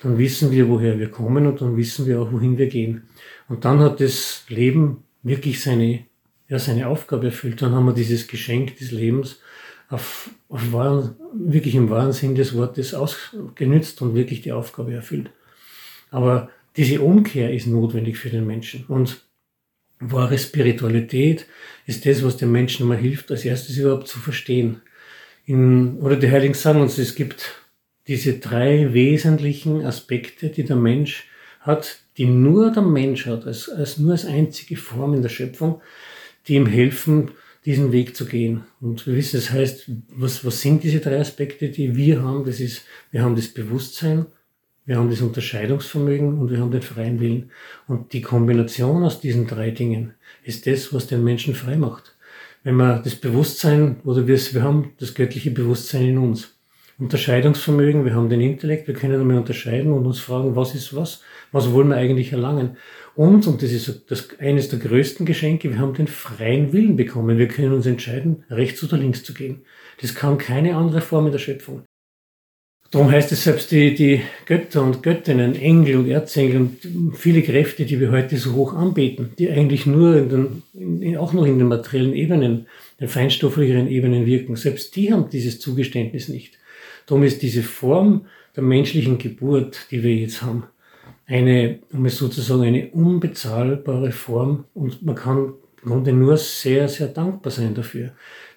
Dann 0.03 0.19
wissen 0.19 0.51
wir, 0.51 0.69
woher 0.69 0.99
wir 0.99 1.11
kommen 1.11 1.47
und 1.47 1.61
dann 1.61 1.77
wissen 1.77 2.07
wir 2.07 2.21
auch, 2.21 2.33
wohin 2.33 2.59
wir 2.59 2.67
gehen. 2.67 3.05
Und 3.49 3.65
dann 3.65 3.79
hat 3.79 4.01
das 4.01 4.45
Leben 4.49 5.05
wirklich 5.23 5.63
seine, 5.63 6.07
ja, 6.49 6.59
seine 6.59 6.89
Aufgabe 6.89 7.27
erfüllt. 7.27 7.63
Dann 7.63 7.73
haben 7.73 7.87
wir 7.87 7.95
dieses 7.95 8.27
Geschenk 8.27 8.77
des 8.79 8.91
Lebens 8.91 9.41
auf, 9.89 10.31
auf 10.49 10.73
wahren, 10.73 11.15
wirklich 11.35 11.77
im 11.77 11.89
wahren 11.89 12.13
Sinn 12.13 12.35
des 12.35 12.57
Wortes 12.57 12.95
ausgenützt 12.95 14.03
und 14.03 14.17
wirklich 14.17 14.41
die 14.41 14.53
Aufgabe 14.53 14.93
erfüllt. 14.93 15.31
Aber 16.11 16.51
diese 16.77 17.01
Umkehr 17.03 17.55
ist 17.55 17.69
notwendig 17.69 18.19
für 18.19 18.31
den 18.31 18.45
Menschen. 18.45 18.87
Und 18.87 19.25
wahre 20.01 20.37
Spiritualität 20.37 21.47
ist 21.87 22.07
das, 22.07 22.25
was 22.25 22.39
dem 22.39 22.51
Menschen 22.51 22.87
immer 22.87 22.97
hilft, 22.97 23.31
als 23.31 23.45
erstes 23.45 23.77
überhaupt 23.77 24.09
zu 24.09 24.19
verstehen. 24.19 24.83
In, 25.47 25.99
oder 26.01 26.17
die 26.17 26.31
Heiligen 26.31 26.55
sagen 26.55 26.81
uns, 26.81 26.99
es 26.99 27.15
gibt 27.15 27.60
diese 28.09 28.39
drei 28.39 28.93
wesentlichen 28.93 29.85
Aspekte, 29.85 30.49
die 30.49 30.65
der 30.65 30.77
Mensch 30.77 31.29
hat, 31.61 31.99
die 32.17 32.25
nur 32.27 32.73
der 32.73 32.83
Mensch 32.83 33.27
hat, 33.27 33.47
als, 33.47 33.69
als 33.69 33.99
nur 33.99 34.13
als 34.13 34.25
einzige 34.25 34.77
Form 34.77 35.15
in 35.15 35.23
der 35.23 35.29
Schöpfung, 35.29 35.81
die 36.49 36.55
ihm 36.55 36.67
helfen, 36.67 37.31
diesen 37.65 37.93
Weg 37.93 38.17
zu 38.17 38.25
gehen. 38.25 38.65
Und 38.81 39.07
wir 39.07 39.15
wissen, 39.15 39.37
das 39.37 39.51
heißt, 39.51 39.91
was, 40.09 40.45
was 40.45 40.61
sind 40.61 40.83
diese 40.83 41.01
drei 41.01 41.21
Aspekte, 41.21 41.69
die 41.69 41.95
wir 41.95 42.23
haben? 42.23 42.45
Das 42.45 42.59
ist, 42.61 42.85
wir 43.11 43.23
haben 43.23 43.37
das 43.37 43.49
Bewusstsein, 43.49 44.27
wir 44.87 44.97
haben 44.97 45.11
das 45.11 45.21
Unterscheidungsvermögen 45.21 46.39
und 46.39 46.51
wir 46.51 46.59
haben 46.59 46.71
den 46.71 46.83
freien 46.83 47.21
Willen. 47.21 47.51
Und 47.87 48.13
die 48.13 48.23
Kombination 48.23 49.05
aus 49.05 49.21
diesen 49.21 49.47
drei 49.47 49.71
Dingen 49.71 50.15
ist 50.43 50.67
das, 50.67 50.93
was 50.93 51.07
den 51.07 51.23
Menschen 51.23 51.55
frei 51.55 51.77
macht. 51.77 52.17
Wenn 52.65 52.75
man 52.75 53.03
das 53.03 53.15
Bewusstsein, 53.15 54.01
oder 54.05 54.27
wir, 54.27 54.39
wir 54.39 54.63
haben 54.63 54.93
das 54.99 55.15
göttliche 55.15 55.51
Bewusstsein 55.51 56.09
in 56.09 56.19
uns. 56.19 56.57
Unterscheidungsvermögen, 57.01 58.05
wir 58.05 58.15
haben 58.15 58.29
den 58.29 58.43
Intellekt, 58.43 58.87
wir 58.87 58.95
können 58.95 59.19
einmal 59.19 59.39
unterscheiden 59.39 59.93
und 59.93 60.05
uns 60.05 60.21
fragen, 60.21 60.55
was 60.55 60.75
ist 60.75 60.95
was, 60.95 61.23
was 61.51 61.73
wollen 61.73 61.89
wir 61.89 61.97
eigentlich 61.97 62.33
erlangen. 62.33 62.77
Und, 63.17 63.47
und 63.47 63.63
das 63.63 63.73
ist 63.73 64.05
das, 64.09 64.29
eines 64.39 64.69
der 64.69 64.79
größten 64.79 65.25
Geschenke, 65.25 65.71
wir 65.71 65.79
haben 65.79 65.95
den 65.95 66.07
freien 66.07 66.73
Willen 66.73 66.97
bekommen. 66.97 67.39
Wir 67.39 67.49
können 67.49 67.73
uns 67.73 67.87
entscheiden, 67.87 68.45
rechts 68.51 68.85
oder 68.85 68.99
links 68.99 69.25
zu 69.25 69.33
gehen. 69.33 69.63
Das 70.01 70.15
kann 70.15 70.39
keine 70.39 70.77
andere 70.77 71.01
Form 71.01 71.27
in 71.27 71.33
der 71.33 71.39
Schöpfung. 71.39 71.83
Darum 72.91 73.11
heißt 73.11 73.31
es 73.31 73.45
selbst 73.45 73.71
die, 73.71 73.95
die 73.95 74.21
Götter 74.47 74.83
und 74.83 75.03
Göttinnen, 75.03 75.55
Engel 75.55 75.99
und 75.99 76.09
Erzengel 76.09 76.57
und 76.57 77.17
viele 77.17 77.41
Kräfte, 77.43 77.85
die 77.85 78.01
wir 78.01 78.11
heute 78.11 78.37
so 78.37 78.53
hoch 78.55 78.75
anbeten, 78.75 79.31
die 79.39 79.49
eigentlich 79.49 79.87
nur 79.87 80.17
in 80.17 80.29
den, 80.29 80.63
in, 80.75 81.17
auch 81.17 81.33
noch 81.33 81.47
in 81.47 81.59
den 81.59 81.69
materiellen 81.69 82.15
Ebenen, 82.15 82.67
den 83.01 83.09
feinstofflicheren 83.09 83.89
Ebenen 83.89 84.27
wirken, 84.27 84.57
selbst 84.57 84.97
die 84.97 85.13
haben 85.13 85.31
dieses 85.31 85.61
Zugeständnis 85.61 86.29
nicht. 86.29 86.60
Darum 87.11 87.25
ist 87.25 87.43
diese 87.43 87.65
Form 87.65 88.27
der 88.55 88.63
menschlichen 88.63 89.19
Geburt, 89.19 89.89
die 89.91 90.05
wir 90.05 90.15
jetzt 90.15 90.43
haben, 90.43 90.63
eine, 91.27 91.81
um 91.93 92.07
es 92.07 92.17
sozusagen 92.17 92.63
eine 92.63 92.89
unbezahlbare 92.91 94.13
Form 94.13 94.67
und 94.75 95.03
man 95.03 95.17
kann 95.17 95.55
konnte 95.83 96.13
nur 96.13 96.37
sehr, 96.37 96.89
sehr 96.89 97.09
dankbar 97.09 97.51
sein 97.51 97.75
dafür. 97.75 98.13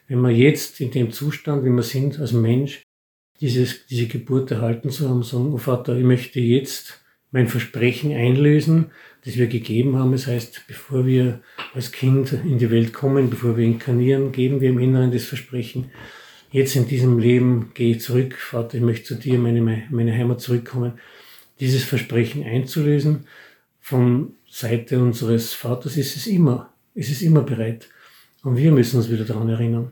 Wenn 0.07 0.19
man 0.19 0.35
jetzt 0.35 0.81
in 0.81 0.91
dem 0.91 1.09
Zustand, 1.09 1.65
wie 1.65 1.71
wir 1.71 1.81
sind 1.81 2.19
als 2.19 2.31
Mensch, 2.31 2.83
dieses, 3.41 3.87
diese 3.87 4.05
Geburt 4.05 4.51
erhalten 4.51 4.91
zu 4.91 5.09
haben, 5.09 5.23
sagen, 5.23 5.51
oh 5.51 5.57
Vater, 5.57 5.97
ich 5.97 6.03
möchte 6.03 6.39
jetzt 6.39 7.03
mein 7.31 7.47
Versprechen 7.47 8.13
einlösen, 8.13 8.91
das 9.25 9.35
wir 9.35 9.47
gegeben 9.47 9.97
haben. 9.97 10.11
Das 10.11 10.27
heißt, 10.27 10.65
bevor 10.67 11.07
wir 11.07 11.41
als 11.73 11.91
Kind 11.91 12.33
in 12.33 12.59
die 12.59 12.69
Welt 12.69 12.93
kommen, 12.93 13.31
bevor 13.31 13.57
wir 13.57 13.65
inkarnieren, 13.65 14.31
geben 14.31 14.61
wir 14.61 14.69
im 14.69 14.77
Inneren 14.77 15.11
das 15.11 15.23
Versprechen, 15.23 15.89
jetzt 16.53 16.77
in 16.77 16.87
diesem 16.87 17.19
Leben 17.19 17.71
gehe 17.73 17.95
ich 17.95 18.01
zurück, 18.01 18.35
Vater, 18.35 18.77
ich 18.77 18.83
möchte 18.83 19.07
zu 19.07 19.15
dir, 19.15 19.37
meine, 19.37 19.83
meine 19.89 20.13
Heimat 20.13 20.39
zurückkommen. 20.39 20.93
Dieses 21.59 21.83
Versprechen 21.83 22.45
einzulösen, 22.45 23.27
von 23.81 24.35
Seite 24.49 24.99
unseres 24.99 25.53
Vaters 25.53 25.97
ist 25.97 26.15
es 26.15 26.25
immer, 26.25 26.73
ist 26.95 27.11
es 27.11 27.21
immer 27.21 27.41
bereit. 27.41 27.89
Und 28.43 28.55
wir 28.55 28.71
müssen 28.71 28.95
uns 28.95 29.11
wieder 29.11 29.25
daran 29.25 29.49
erinnern. 29.49 29.91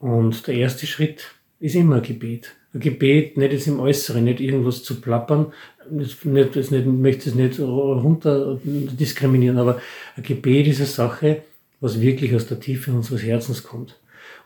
Und 0.00 0.48
der 0.48 0.54
erste 0.54 0.88
Schritt 0.88 1.30
ist 1.60 1.76
immer 1.76 1.96
ein 1.96 2.02
Gebet 2.02 2.56
ein 2.74 2.80
Gebet, 2.80 3.36
nicht 3.36 3.52
jetzt 3.52 3.66
im 3.66 3.80
Äußeren, 3.80 4.24
nicht 4.24 4.40
irgendwas 4.40 4.82
zu 4.82 5.00
plappern, 5.00 5.52
nicht, 5.90 6.24
nicht, 6.24 6.54
nicht, 6.54 6.86
möchte 6.86 7.30
es 7.30 7.34
nicht 7.34 7.58
runter 7.60 8.60
diskriminieren, 8.64 9.58
aber 9.58 9.80
ein 10.16 10.22
Gebet 10.22 10.66
ist 10.66 10.78
eine 10.78 10.86
Sache, 10.86 11.42
was 11.80 12.00
wirklich 12.00 12.34
aus 12.34 12.46
der 12.46 12.60
Tiefe 12.60 12.92
unseres 12.92 13.22
Herzens 13.22 13.62
kommt. 13.62 13.98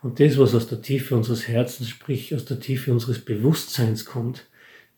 Und 0.02 0.20
das, 0.20 0.38
was 0.38 0.54
aus 0.54 0.68
der 0.68 0.82
Tiefe 0.82 1.14
unseres 1.14 1.48
Herzens, 1.48 1.88
sprich 1.88 2.34
aus 2.34 2.44
der 2.44 2.60
Tiefe 2.60 2.92
unseres 2.92 3.20
Bewusstseins 3.20 4.04
kommt, 4.04 4.46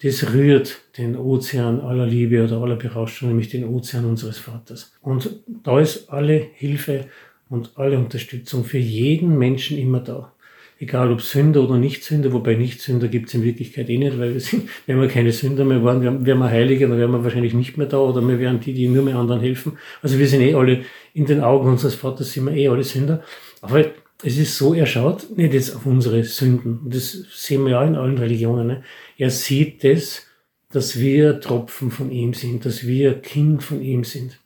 das 0.03 0.33
rührt 0.33 0.81
den 0.99 1.17
Ozean 1.17 1.81
aller 1.81 2.07
Liebe 2.07 2.43
oder 2.43 2.61
aller 2.61 2.77
Berauschung, 2.77 3.29
nämlich 3.29 3.49
den 3.49 3.65
Ozean 3.65 4.05
unseres 4.05 4.39
Vaters. 4.39 4.93
Und 5.01 5.31
da 5.47 5.79
ist 5.79 6.11
alle 6.11 6.49
Hilfe 6.55 7.07
und 7.49 7.73
alle 7.77 7.99
Unterstützung 7.99 8.65
für 8.65 8.79
jeden 8.79 9.39
Menschen 9.39 9.79
immer 9.79 10.01
da 10.01 10.35
egal 10.79 11.13
ob 11.13 11.23
Sünder 11.23 11.63
oder 11.63 11.79
Nicht-Sünder, 11.79 12.33
wobei 12.33 12.55
Nicht-Sünder 12.55 13.09
gibt 13.09 13.29
es 13.29 13.35
in 13.35 13.43
Wirklichkeit 13.43 13.89
eh 13.89 13.99
nicht, 13.99 14.19
weil 14.19 14.35
wir 14.35 14.41
sind, 14.41 14.69
wenn 14.87 15.01
wir 15.01 15.09
keine 15.09 15.33
Sünder 15.33 15.65
mehr 15.65 15.83
waren, 15.85 16.03
wären 16.27 16.39
wir 16.39 16.51
Heilige, 16.51 16.89
dann 16.89 16.99
wären 16.99 17.13
wir 17.13 17.25
wahrscheinlich 17.25 17.55
nicht 17.55 17.79
mehr 17.79 17.87
da 17.87 17.99
oder 17.99 18.27
wir 18.27 18.39
wären 18.39 18.61
die, 18.61 18.75
die 18.75 18.89
nur 18.89 19.05
mehr 19.05 19.17
anderen 19.17 19.41
helfen. 19.41 19.79
Also 20.03 20.19
wir 20.19 20.29
sind 20.29 20.43
eh 20.43 20.55
alle, 20.55 20.83
in 21.15 21.27
den 21.27 21.41
Augen 21.41 21.69
unseres 21.69 21.95
Vaters 21.95 22.33
sind 22.33 22.47
wir 22.47 22.55
eh 22.55 22.69
alle 22.69 22.85
Sünder. 22.85 23.23
Aber 23.61 23.85
es 24.25 24.39
ist 24.39 24.57
so, 24.57 24.73
er 24.75 24.87
schaut 24.87 25.37
nicht 25.37 25.53
jetzt 25.53 25.77
auf 25.77 25.85
unsere 25.85 26.25
Sünden. 26.25 26.81
Das 26.87 27.13
sehen 27.13 27.65
wir 27.65 27.73
ja 27.73 27.85
in 27.85 27.95
allen 27.95 28.17
Religionen. 28.17 28.67
Ne? 28.67 28.83
Er 29.19 29.31
sieht 29.31 29.85
das, 29.85 30.27
dass 30.73 30.99
wir 30.99 31.41
Tropfen 31.41 31.91
von 31.91 32.11
ihm 32.11 32.33
sind, 32.33 32.65
dass 32.65 32.87
wir 32.87 33.21
Kind 33.21 33.63
von 33.63 33.83
ihm 33.83 34.03
sind, 34.03 34.41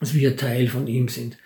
dass 0.00 0.14
wir 0.14 0.36
Teil 0.36 0.66
von 0.66 0.88
ihm 0.88 1.08
sind. 1.08 1.38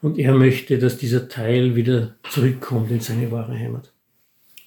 Und 0.00 0.18
er 0.18 0.34
möchte, 0.34 0.78
dass 0.78 0.98
dieser 0.98 1.28
Teil 1.28 1.74
wieder 1.74 2.14
zurückkommt 2.30 2.90
in 2.90 3.00
seine 3.00 3.30
wahre 3.32 3.58
Heimat. 3.58 3.92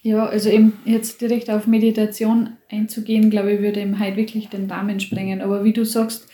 Ja, 0.02 0.26
also 0.26 0.50
eben 0.50 0.74
jetzt 0.86 1.22
direkt 1.22 1.50
auf 1.50 1.66
Meditation 1.66 2.58
einzugehen, 2.70 3.30
glaube 3.30 3.54
ich, 3.54 3.62
würde 3.62 3.82
ihm 3.82 4.00
halt 4.00 4.18
wirklich 4.18 4.50
den 4.50 4.70
Rahmen 4.70 5.00
sprengen. 5.00 5.42
Aber 5.42 5.64
wie 5.64 5.74
du 5.74 5.86
sagst, 5.86 6.28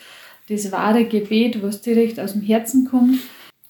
das 0.48 0.72
wahre 0.72 1.04
Gebet, 1.04 1.62
was 1.62 1.82
direkt 1.82 2.18
aus 2.18 2.32
dem 2.32 2.42
Herzen 2.42 2.86
kommt, 2.88 3.18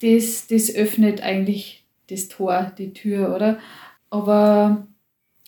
das, 0.01 0.47
das 0.47 0.73
öffnet 0.73 1.21
eigentlich 1.21 1.83
das 2.09 2.27
Tor, 2.27 2.71
die 2.77 2.93
Tür, 2.93 3.35
oder? 3.35 3.59
Aber 4.09 4.87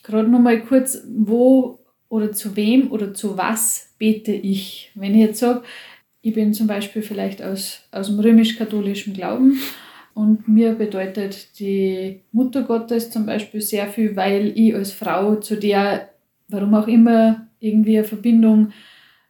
gerade 0.04 0.30
nochmal 0.30 0.62
kurz, 0.62 1.04
wo 1.08 1.80
oder 2.10 2.32
zu 2.32 2.56
wem 2.56 2.92
oder 2.92 3.14
zu 3.14 3.38
was 3.38 3.94
bete 3.98 4.32
ich? 4.32 4.92
Wenn 4.96 5.14
ich 5.14 5.22
jetzt 5.22 5.40
sage, 5.40 5.64
ich 6.22 6.34
bin 6.34 6.54
zum 6.54 6.68
Beispiel 6.68 7.02
vielleicht 7.02 7.42
aus, 7.42 7.84
aus 7.92 8.08
dem 8.08 8.20
römisch-katholischen 8.20 9.14
Glauben 9.14 9.60
und 10.14 10.48
mir 10.48 10.74
bedeutet 10.74 11.60
die 11.60 12.22
Mutter 12.32 12.64
Gottes 12.64 13.12
zum 13.12 13.26
Beispiel 13.26 13.62
sehr 13.62 13.88
viel, 13.88 14.16
weil 14.16 14.52
ich 14.56 14.76
als 14.76 14.92
Frau 14.92 15.36
zu 15.36 15.56
der, 15.56 16.10
warum 16.48 16.74
auch 16.74 16.88
immer, 16.88 17.48
irgendwie 17.60 17.98
eine 17.98 18.08
Verbindung 18.08 18.72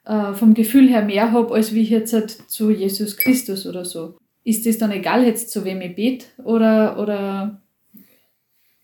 äh, 0.06 0.34
vom 0.34 0.54
Gefühl 0.54 0.88
her 0.88 1.04
mehr 1.04 1.32
habe, 1.32 1.54
als 1.54 1.74
wie 1.74 1.82
ich 1.82 1.90
jetzt 1.90 2.50
zu 2.50 2.72
Jesus 2.72 3.18
Christus 3.18 3.68
oder 3.68 3.86
so. 3.86 4.16
Ist 4.50 4.66
das 4.66 4.80
dann 4.80 4.92
egal 4.92 5.24
jetzt, 5.26 5.52
zu 5.52 5.64
wem 5.64 5.80
ich 5.82 5.96
bete 5.96 6.26
oder, 6.44 6.98
oder 6.98 7.62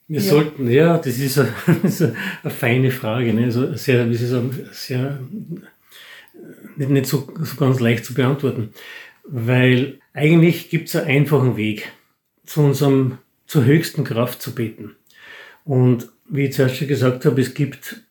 wir 0.07 0.19
ja. 0.19 0.29
sollten, 0.29 0.69
ja, 0.69 0.99
das 0.99 1.17
ist 1.17 1.39
eine, 1.39 1.53
das 1.81 2.01
ist 2.01 2.13
eine 2.43 2.53
feine 2.53 2.91
Frage, 2.91 3.33
ne? 3.33 3.45
also 3.45 3.73
sehr, 3.75 4.07
wie 4.07 4.15
Sie 4.15 4.27
sagen, 4.27 4.51
sehr 4.71 5.19
nicht, 6.75 6.91
nicht 6.91 7.05
so, 7.07 7.27
so 7.41 7.55
ganz 7.55 7.79
leicht 7.79 8.05
zu 8.05 8.13
beantworten. 8.13 8.75
Weil 9.23 9.97
eigentlich 10.13 10.69
gibt 10.69 10.89
es 10.89 10.95
einen 10.95 11.07
einfachen 11.07 11.57
Weg 11.57 11.91
zu 12.45 12.61
unserem 12.61 13.17
zur 13.47 13.65
höchsten 13.65 14.03
Kraft 14.03 14.43
zu 14.43 14.53
beten. 14.53 14.95
Und 15.63 16.09
wie 16.29 16.45
ich 16.45 16.53
zuerst 16.53 16.75
schon 16.75 16.87
gesagt 16.87 17.25
habe, 17.25 17.41
es 17.41 17.55
gibt 17.55 18.03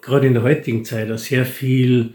gerade 0.00 0.26
in 0.26 0.32
der 0.32 0.42
heutigen 0.42 0.86
Zeit 0.86 1.10
auch 1.10 1.18
sehr 1.18 1.44
viel 1.44 2.14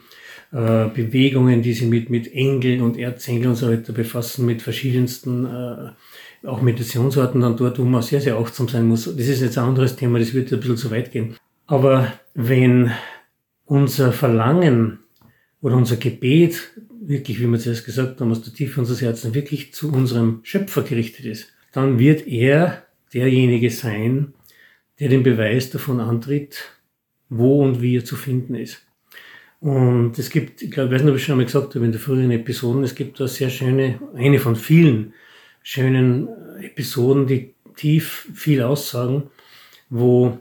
äh, 0.52 0.88
Bewegungen, 0.88 1.62
die 1.62 1.74
sich 1.74 1.88
mit, 1.88 2.10
mit 2.10 2.34
Engeln 2.34 2.82
und 2.82 2.98
Erzengeln 2.98 3.50
und 3.50 3.56
so 3.56 3.70
weiter 3.70 3.94
befassen, 3.94 4.46
mit 4.46 4.62
verschiedensten 4.62 5.46
äh, 5.46 5.90
auch 6.48 6.62
Meditationsorten 6.62 7.42
dann 7.42 7.58
dort, 7.58 7.80
wo 7.80 7.84
man 7.84 8.02
sehr, 8.02 8.22
sehr 8.22 8.38
achtsam 8.38 8.68
sein 8.68 8.88
muss. 8.88 9.06
Das 9.06 9.28
ist 9.28 9.42
jetzt 9.42 9.58
ein 9.58 9.66
anderes 9.66 9.96
Thema, 9.96 10.20
das 10.20 10.34
wird 10.34 10.52
ein 10.52 10.60
bisschen 10.60 10.78
zu 10.78 10.92
weit 10.92 11.12
gehen. 11.12 11.36
Aber 11.68 12.14
wenn 12.34 12.92
unser 13.66 14.12
Verlangen 14.12 15.00
oder 15.62 15.76
unser 15.76 15.98
Gebet 15.98 16.72
wirklich, 17.02 17.40
wie 17.40 17.48
wir 17.48 17.60
zuerst 17.60 17.86
gesagt 17.86 18.22
haben, 18.22 18.32
aus 18.32 18.42
der 18.42 18.54
Tiefe 18.54 18.80
unseres 18.80 19.02
Herzens 19.02 19.34
wirklich 19.34 19.74
zu 19.74 19.92
unserem 19.92 20.40
Schöpfer 20.44 20.84
gerichtet 20.84 21.26
ist, 21.26 21.52
dann 21.74 22.00
wird 22.00 22.28
er 22.28 22.84
derjenige 23.14 23.70
sein, 23.70 24.34
der 25.00 25.10
den 25.10 25.24
Beweis 25.24 25.70
davon 25.70 26.00
antritt, 26.00 26.72
wo 27.30 27.64
und 27.64 27.82
wie 27.82 27.98
er 27.98 28.06
zu 28.06 28.16
finden 28.16 28.56
ist. 28.56 28.86
Und 29.62 30.18
es 30.18 30.30
gibt, 30.30 30.62
ich 30.62 30.72
glaube, 30.72 30.90
ich 30.90 30.96
weiß 30.96 31.04
nicht, 31.04 31.12
ob 31.12 31.18
ich 31.18 31.24
schon 31.24 31.34
einmal 31.34 31.46
gesagt 31.46 31.76
habe 31.76 31.86
in 31.86 31.92
den 31.92 32.00
früheren 32.00 32.32
Episoden, 32.32 32.84
es 32.84 32.96
gibt 32.96 33.20
da 33.20 33.28
sehr 33.28 33.50
schöne, 33.50 34.00
eine 34.16 34.40
von 34.40 34.56
vielen 34.56 35.14
schönen 35.64 36.30
Episoden, 36.62 37.28
die 37.28 37.54
tief 37.76 38.30
viel 38.34 38.62
aussagen, 38.62 39.24
wo 39.90 40.40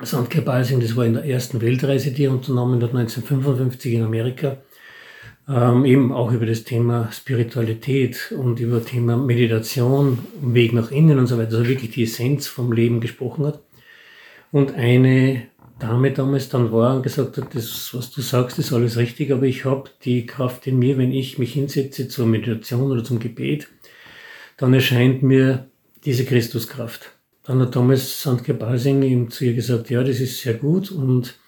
Sandker 0.00 0.42
Balsing, 0.42 0.80
das 0.80 0.94
war 0.94 1.04
in 1.04 1.14
der 1.14 1.24
ersten 1.24 1.60
Weltreise, 1.60 2.12
die 2.12 2.24
er 2.24 2.30
unternommen 2.30 2.80
hat, 2.82 2.94
1955 2.94 3.94
in 3.94 4.02
Amerika, 4.04 4.58
ähm, 5.48 5.84
eben 5.84 6.12
auch 6.12 6.30
über 6.30 6.46
das 6.46 6.62
Thema 6.62 7.10
Spiritualität 7.10 8.32
und 8.36 8.60
über 8.60 8.78
das 8.78 8.86
Thema 8.86 9.16
Meditation, 9.16 10.18
Weg 10.40 10.72
nach 10.72 10.92
innen 10.92 11.18
und 11.18 11.26
so 11.26 11.38
weiter, 11.38 11.56
also 11.56 11.68
wirklich 11.68 11.90
die 11.90 12.04
Essenz 12.04 12.46
vom 12.46 12.70
Leben 12.70 13.00
gesprochen 13.00 13.46
hat. 13.46 13.60
Und 14.52 14.74
eine 14.74 15.42
Dame 15.78 16.12
damals 16.12 16.48
dann 16.48 16.72
war 16.72 16.96
und 16.96 17.02
gesagt 17.02 17.36
hat, 17.36 17.54
das, 17.54 17.94
was 17.94 18.10
du 18.10 18.20
sagst, 18.20 18.58
ist 18.58 18.72
alles 18.72 18.96
richtig, 18.96 19.30
aber 19.30 19.44
ich 19.44 19.64
habe 19.64 19.90
die 20.04 20.26
Kraft 20.26 20.66
in 20.66 20.78
mir, 20.78 20.98
wenn 20.98 21.12
ich 21.12 21.38
mich 21.38 21.52
hinsetze 21.52 22.08
zur 22.08 22.26
Meditation 22.26 22.90
oder 22.90 23.04
zum 23.04 23.20
Gebet, 23.20 23.68
dann 24.56 24.74
erscheint 24.74 25.22
mir 25.22 25.68
diese 26.04 26.24
Christuskraft. 26.24 27.12
Dann 27.44 27.60
hat 27.60 27.76
damals 27.76 28.22
Sandke 28.22 28.54
Basing 28.54 29.02
ihm 29.02 29.30
zu 29.30 29.44
ihr 29.44 29.54
gesagt, 29.54 29.88
ja, 29.88 30.02
das 30.02 30.20
ist 30.20 30.40
sehr 30.40 30.54
gut 30.54 30.90
und 30.90 31.38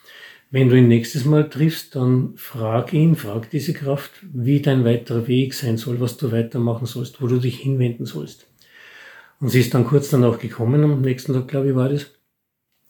wenn 0.53 0.69
du 0.69 0.77
ihn 0.77 0.89
nächstes 0.89 1.25
Mal 1.25 1.49
triffst, 1.49 1.95
dann 1.95 2.35
frag 2.37 2.93
ihn, 2.93 3.15
frag 3.15 3.51
diese 3.51 3.73
Kraft, 3.73 4.11
wie 4.33 4.61
dein 4.61 4.85
weiterer 4.85 5.29
Weg 5.29 5.55
sein 5.55 5.77
soll, 5.77 6.01
was 6.01 6.17
du 6.17 6.33
weitermachen 6.33 6.87
sollst, 6.87 7.23
wo 7.23 7.29
du 7.29 7.39
dich 7.39 7.61
hinwenden 7.61 8.05
sollst. 8.05 8.47
Und 9.41 9.49
sie 9.49 9.61
ist 9.61 9.75
dann 9.75 9.87
kurz 9.87 10.11
danach 10.11 10.39
gekommen, 10.39 10.83
am 10.83 11.03
nächsten 11.03 11.33
Tag, 11.35 11.49
glaube 11.49 11.71
ich, 11.71 11.75
war 11.77 11.89
das. 11.89 12.07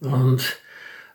Und 0.00 0.60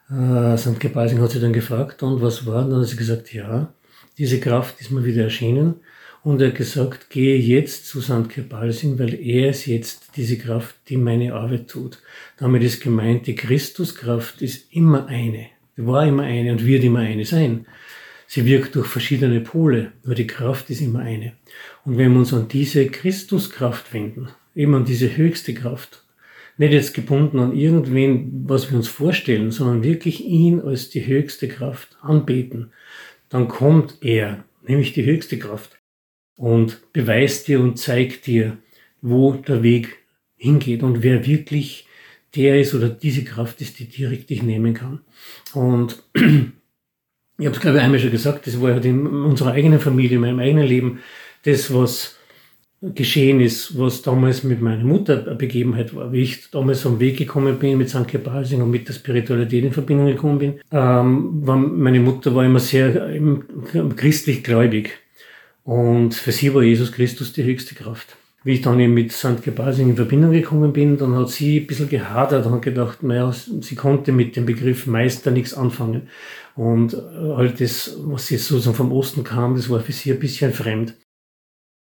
äh, 0.10 0.58
St. 0.58 0.80
Gebasing 0.80 1.20
hat 1.22 1.32
sie 1.32 1.40
dann 1.40 1.54
gefragt, 1.54 2.04
und 2.04 2.22
was 2.22 2.46
war? 2.46 2.66
Und 2.66 2.72
dann 2.72 2.82
hat 2.82 2.88
sie 2.88 2.96
gesagt, 2.96 3.34
ja, 3.34 3.74
diese 4.18 4.40
Kraft 4.40 4.80
ist 4.82 4.92
mir 4.92 5.04
wieder 5.04 5.24
erschienen. 5.24 5.76
Und 6.24 6.42
er 6.42 6.48
hat 6.48 6.56
gesagt, 6.56 7.10
gehe 7.12 7.38
jetzt 7.38 7.86
zu 7.86 8.02
St. 8.02 8.30
Gebasing, 8.30 8.98
weil 8.98 9.14
er 9.14 9.52
ist 9.52 9.68
jetzt 9.68 10.16
diese 10.16 10.38
Kraft, 10.38 10.76
die 10.90 10.98
meine 10.98 11.34
Arbeit 11.34 11.68
tut. 11.68 12.00
Damit 12.38 12.64
ist 12.64 12.82
gemeint, 12.82 13.28
die 13.28 13.36
Christuskraft 13.36 14.42
ist 14.42 14.74
immer 14.74 15.06
eine. 15.06 15.48
Die 15.78 15.86
war 15.86 16.08
immer 16.08 16.24
eine 16.24 16.52
und 16.52 16.66
wird 16.66 16.84
immer 16.84 17.00
eine 17.00 17.26
sein. 17.26 17.68
Sie 18.28 18.46
wirkt 18.46 18.76
durch 18.76 18.88
verschiedene 18.88 19.40
Pole, 19.42 19.92
aber 20.04 20.16
die 20.16 20.26
Kraft 20.26 20.70
ist 20.72 20.82
immer 20.82 21.00
eine. 21.00 21.34
Und 21.84 21.98
wenn 21.98 22.12
wir 22.14 22.20
uns 22.20 22.34
an 22.34 22.48
diese 22.48 22.88
Christuskraft 22.88 23.94
wenden, 23.94 24.30
eben 24.56 24.74
an 24.74 24.86
diese 24.86 25.16
höchste 25.16 25.54
Kraft, 25.54 26.05
nicht 26.58 26.74
jetzt 26.74 26.94
gebunden 26.94 27.40
an 27.40 27.56
irgendwen, 27.56 28.44
was 28.48 28.70
wir 28.70 28.78
uns 28.78 28.88
vorstellen, 28.88 29.52
sondern 29.52 29.84
wirklich 29.84 30.24
ihn 30.24 30.62
als 30.62 30.90
die 30.90 31.06
höchste 31.06 31.48
Kraft 31.48 31.98
anbeten, 32.02 32.72
dann 33.30 33.48
kommt 33.48 33.98
er, 34.02 34.46
nämlich 34.66 34.94
die 34.94 35.06
höchste 35.06 35.38
Kraft, 35.38 35.80
und 36.38 36.92
beweist 36.94 37.48
dir 37.48 37.60
und 37.60 37.78
zeigt 37.78 38.28
dir, 38.28 38.58
wo 39.02 39.34
der 39.34 39.64
Weg 39.64 39.98
hingeht 40.36 40.84
und 40.84 41.04
wer 41.04 41.26
wirklich 41.26 41.88
der 42.36 42.60
ist 42.60 42.74
oder 42.74 42.90
diese 42.90 43.24
Kraft 43.24 43.62
ist, 43.62 43.80
die 43.80 43.88
dir 43.88 44.10
richtig 44.10 44.44
nehmen 44.44 44.74
kann. 44.74 45.02
Und 45.54 46.04
ich 46.14 47.46
habe 47.46 47.56
es, 47.56 47.60
glaube 47.60 47.78
ich, 47.78 47.84
einmal 47.84 48.00
schon 48.00 48.12
gesagt, 48.12 48.48
das 48.48 48.62
war 48.62 48.74
halt 48.74 48.86
in 48.86 49.08
unserer 49.08 49.54
eigenen 49.54 49.80
Familie, 49.80 50.16
in 50.16 50.22
meinem 50.22 50.40
eigenen 50.40 50.68
Leben, 50.68 51.00
das, 51.44 51.74
was 51.74 52.15
geschehen 52.94 53.40
ist, 53.42 53.78
was 53.80 54.02
damals 54.02 54.44
mit 54.44 54.62
meiner 54.62 54.84
Mutter 54.84 55.26
eine 55.26 55.36
Begebenheit 55.36 55.96
war, 55.96 56.12
wie 56.12 56.22
ich 56.22 56.50
damals 56.52 56.86
am 56.86 57.00
Weg 57.00 57.18
gekommen 57.18 57.58
bin 57.58 57.78
mit 57.78 57.90
St. 57.90 58.24
Balsing 58.24 58.62
und 58.62 58.72
mit 58.72 58.88
der 58.88 58.94
Spiritualität 58.94 59.64
in 59.64 59.74
Verbindung 59.74 60.08
gekommen 60.08 60.40
bin. 60.40 60.54
Ähm, 60.72 61.46
war, 61.48 61.58
meine 61.58 62.00
Mutter 62.00 62.36
war 62.36 62.46
immer 62.46 62.60
sehr 62.60 63.10
ähm, 63.10 63.44
christlich 63.96 64.44
gläubig 64.44 64.92
und 65.64 66.14
für 66.14 66.32
sie 66.32 66.54
war 66.54 66.62
Jesus 66.62 66.92
Christus 66.92 67.34
die 67.34 67.44
höchste 67.44 67.76
Kraft. 67.76 68.16
Wie 68.44 68.54
ich 68.54 68.62
dann 68.62 68.80
eben 68.80 68.94
mit 68.94 69.12
St. 69.12 69.42
Gebasing 69.42 69.90
in 69.90 69.96
Verbindung 69.96 70.32
gekommen 70.32 70.72
bin, 70.72 70.98
dann 70.98 71.16
hat 71.16 71.30
sie 71.30 71.62
ein 71.62 71.68
bisschen 71.68 71.90
gehadert 71.90 72.46
und 72.46 72.62
gedacht, 72.62 73.02
naja, 73.02 73.32
sie 73.32 73.74
konnte 73.74 74.12
mit 74.12 74.36
dem 74.36 74.46
Begriff 74.46 74.86
Meister 74.86 75.32
nichts 75.32 75.56
anfangen. 75.56 76.10
Und 76.56 76.94
äh, 76.94 76.98
halt 77.36 77.60
das, 77.60 77.98
was 78.04 78.30
jetzt 78.30 78.46
sozusagen 78.48 78.78
vom 78.78 78.92
Osten 78.92 79.24
kam, 79.24 79.56
das 79.56 79.72
war 79.72 79.80
für 79.80 79.92
sie 79.92 80.12
ein 80.12 80.20
bisschen 80.20 80.54
fremd. 80.54 80.94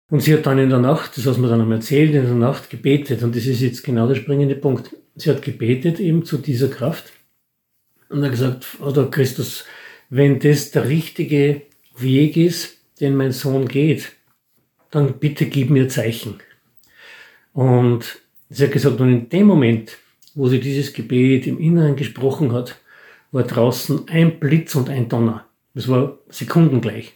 Und 0.09 0.21
sie 0.21 0.35
hat 0.35 0.47
dann 0.47 0.59
in 0.59 0.71
der 0.71 0.79
Nacht, 0.79 1.17
das 1.17 1.27
hat 1.27 1.39
mir 1.39 1.49
dann 1.49 1.61
einmal 1.61 1.79
erzählt, 1.79 2.15
in 2.15 2.23
der 2.23 2.35
Nacht 2.35 2.71
gebetet. 2.71 3.23
Und 3.23 3.35
das 3.35 3.47
ist 3.47 3.61
jetzt 3.61 3.83
genau 3.83 4.07
der 4.07 4.15
springende 4.15 4.55
Punkt. 4.55 4.95
Sie 5.17 5.31
hat 5.31 5.43
gebetet 5.43 5.99
eben 5.99 6.25
zu 6.25 6.39
dieser 6.39 6.69
Kraft 6.69 7.13
und 8.09 8.23
hat 8.23 8.31
gesagt, 8.31 8.67
oder 8.81 9.11
Christus, 9.11 9.65
wenn 10.09 10.39
das 10.39 10.71
der 10.71 10.89
richtige 10.89 11.63
Weg 11.97 12.37
ist, 12.37 12.79
den 13.01 13.17
mein 13.17 13.33
Sohn 13.33 13.67
geht, 13.67 14.13
dann 14.91 15.19
bitte 15.19 15.47
gib 15.47 15.71
mir 15.71 15.89
Zeichen. 15.89 16.37
Und 17.53 18.21
sie 18.49 18.65
hat 18.65 18.73
gesagt, 18.73 19.01
und 19.01 19.11
in 19.11 19.29
dem 19.29 19.47
Moment, 19.47 19.99
wo 20.35 20.49
sie 20.49 20.61
dieses 20.61 20.93
Gebet 20.93 21.47
im 21.47 21.59
Inneren 21.59 21.97
gesprochen 21.97 22.53
hat, 22.53 22.79
war 23.33 23.43
draußen 23.43 24.09
ein 24.09 24.39
Blitz 24.39 24.75
und 24.75 24.89
ein 24.89 25.09
Donner. 25.09 25.47
Das 25.75 25.89
war 25.89 26.19
sekundengleich. 26.29 27.15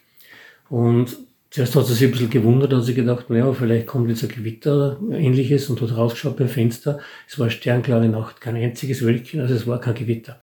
Und 0.68 1.16
Zuerst 1.50 1.74
hat 1.74 1.86
sie 1.86 1.94
sich 1.94 2.04
ein 2.04 2.12
bisschen 2.12 2.30
gewundert, 2.30 2.72
hat 2.72 2.84
sie 2.84 2.94
gedacht, 2.94 3.28
naja, 3.28 3.52
vielleicht 3.52 3.88
kommt 3.88 4.08
jetzt 4.08 4.22
ein 4.22 4.28
Gewitter 4.28 5.00
oder 5.02 5.18
ähnliches 5.18 5.68
und 5.68 5.80
hat 5.80 5.96
rausgeschaut 5.96 6.36
beim 6.36 6.48
Fenster. 6.48 7.00
Es 7.28 7.40
war 7.40 7.50
sternklare 7.50 8.08
Nacht, 8.08 8.40
kein 8.40 8.54
einziges 8.54 9.02
Wölkchen, 9.02 9.40
also 9.40 9.54
es 9.54 9.66
war 9.66 9.80
kein 9.80 9.94
Gewitter. 9.94 10.40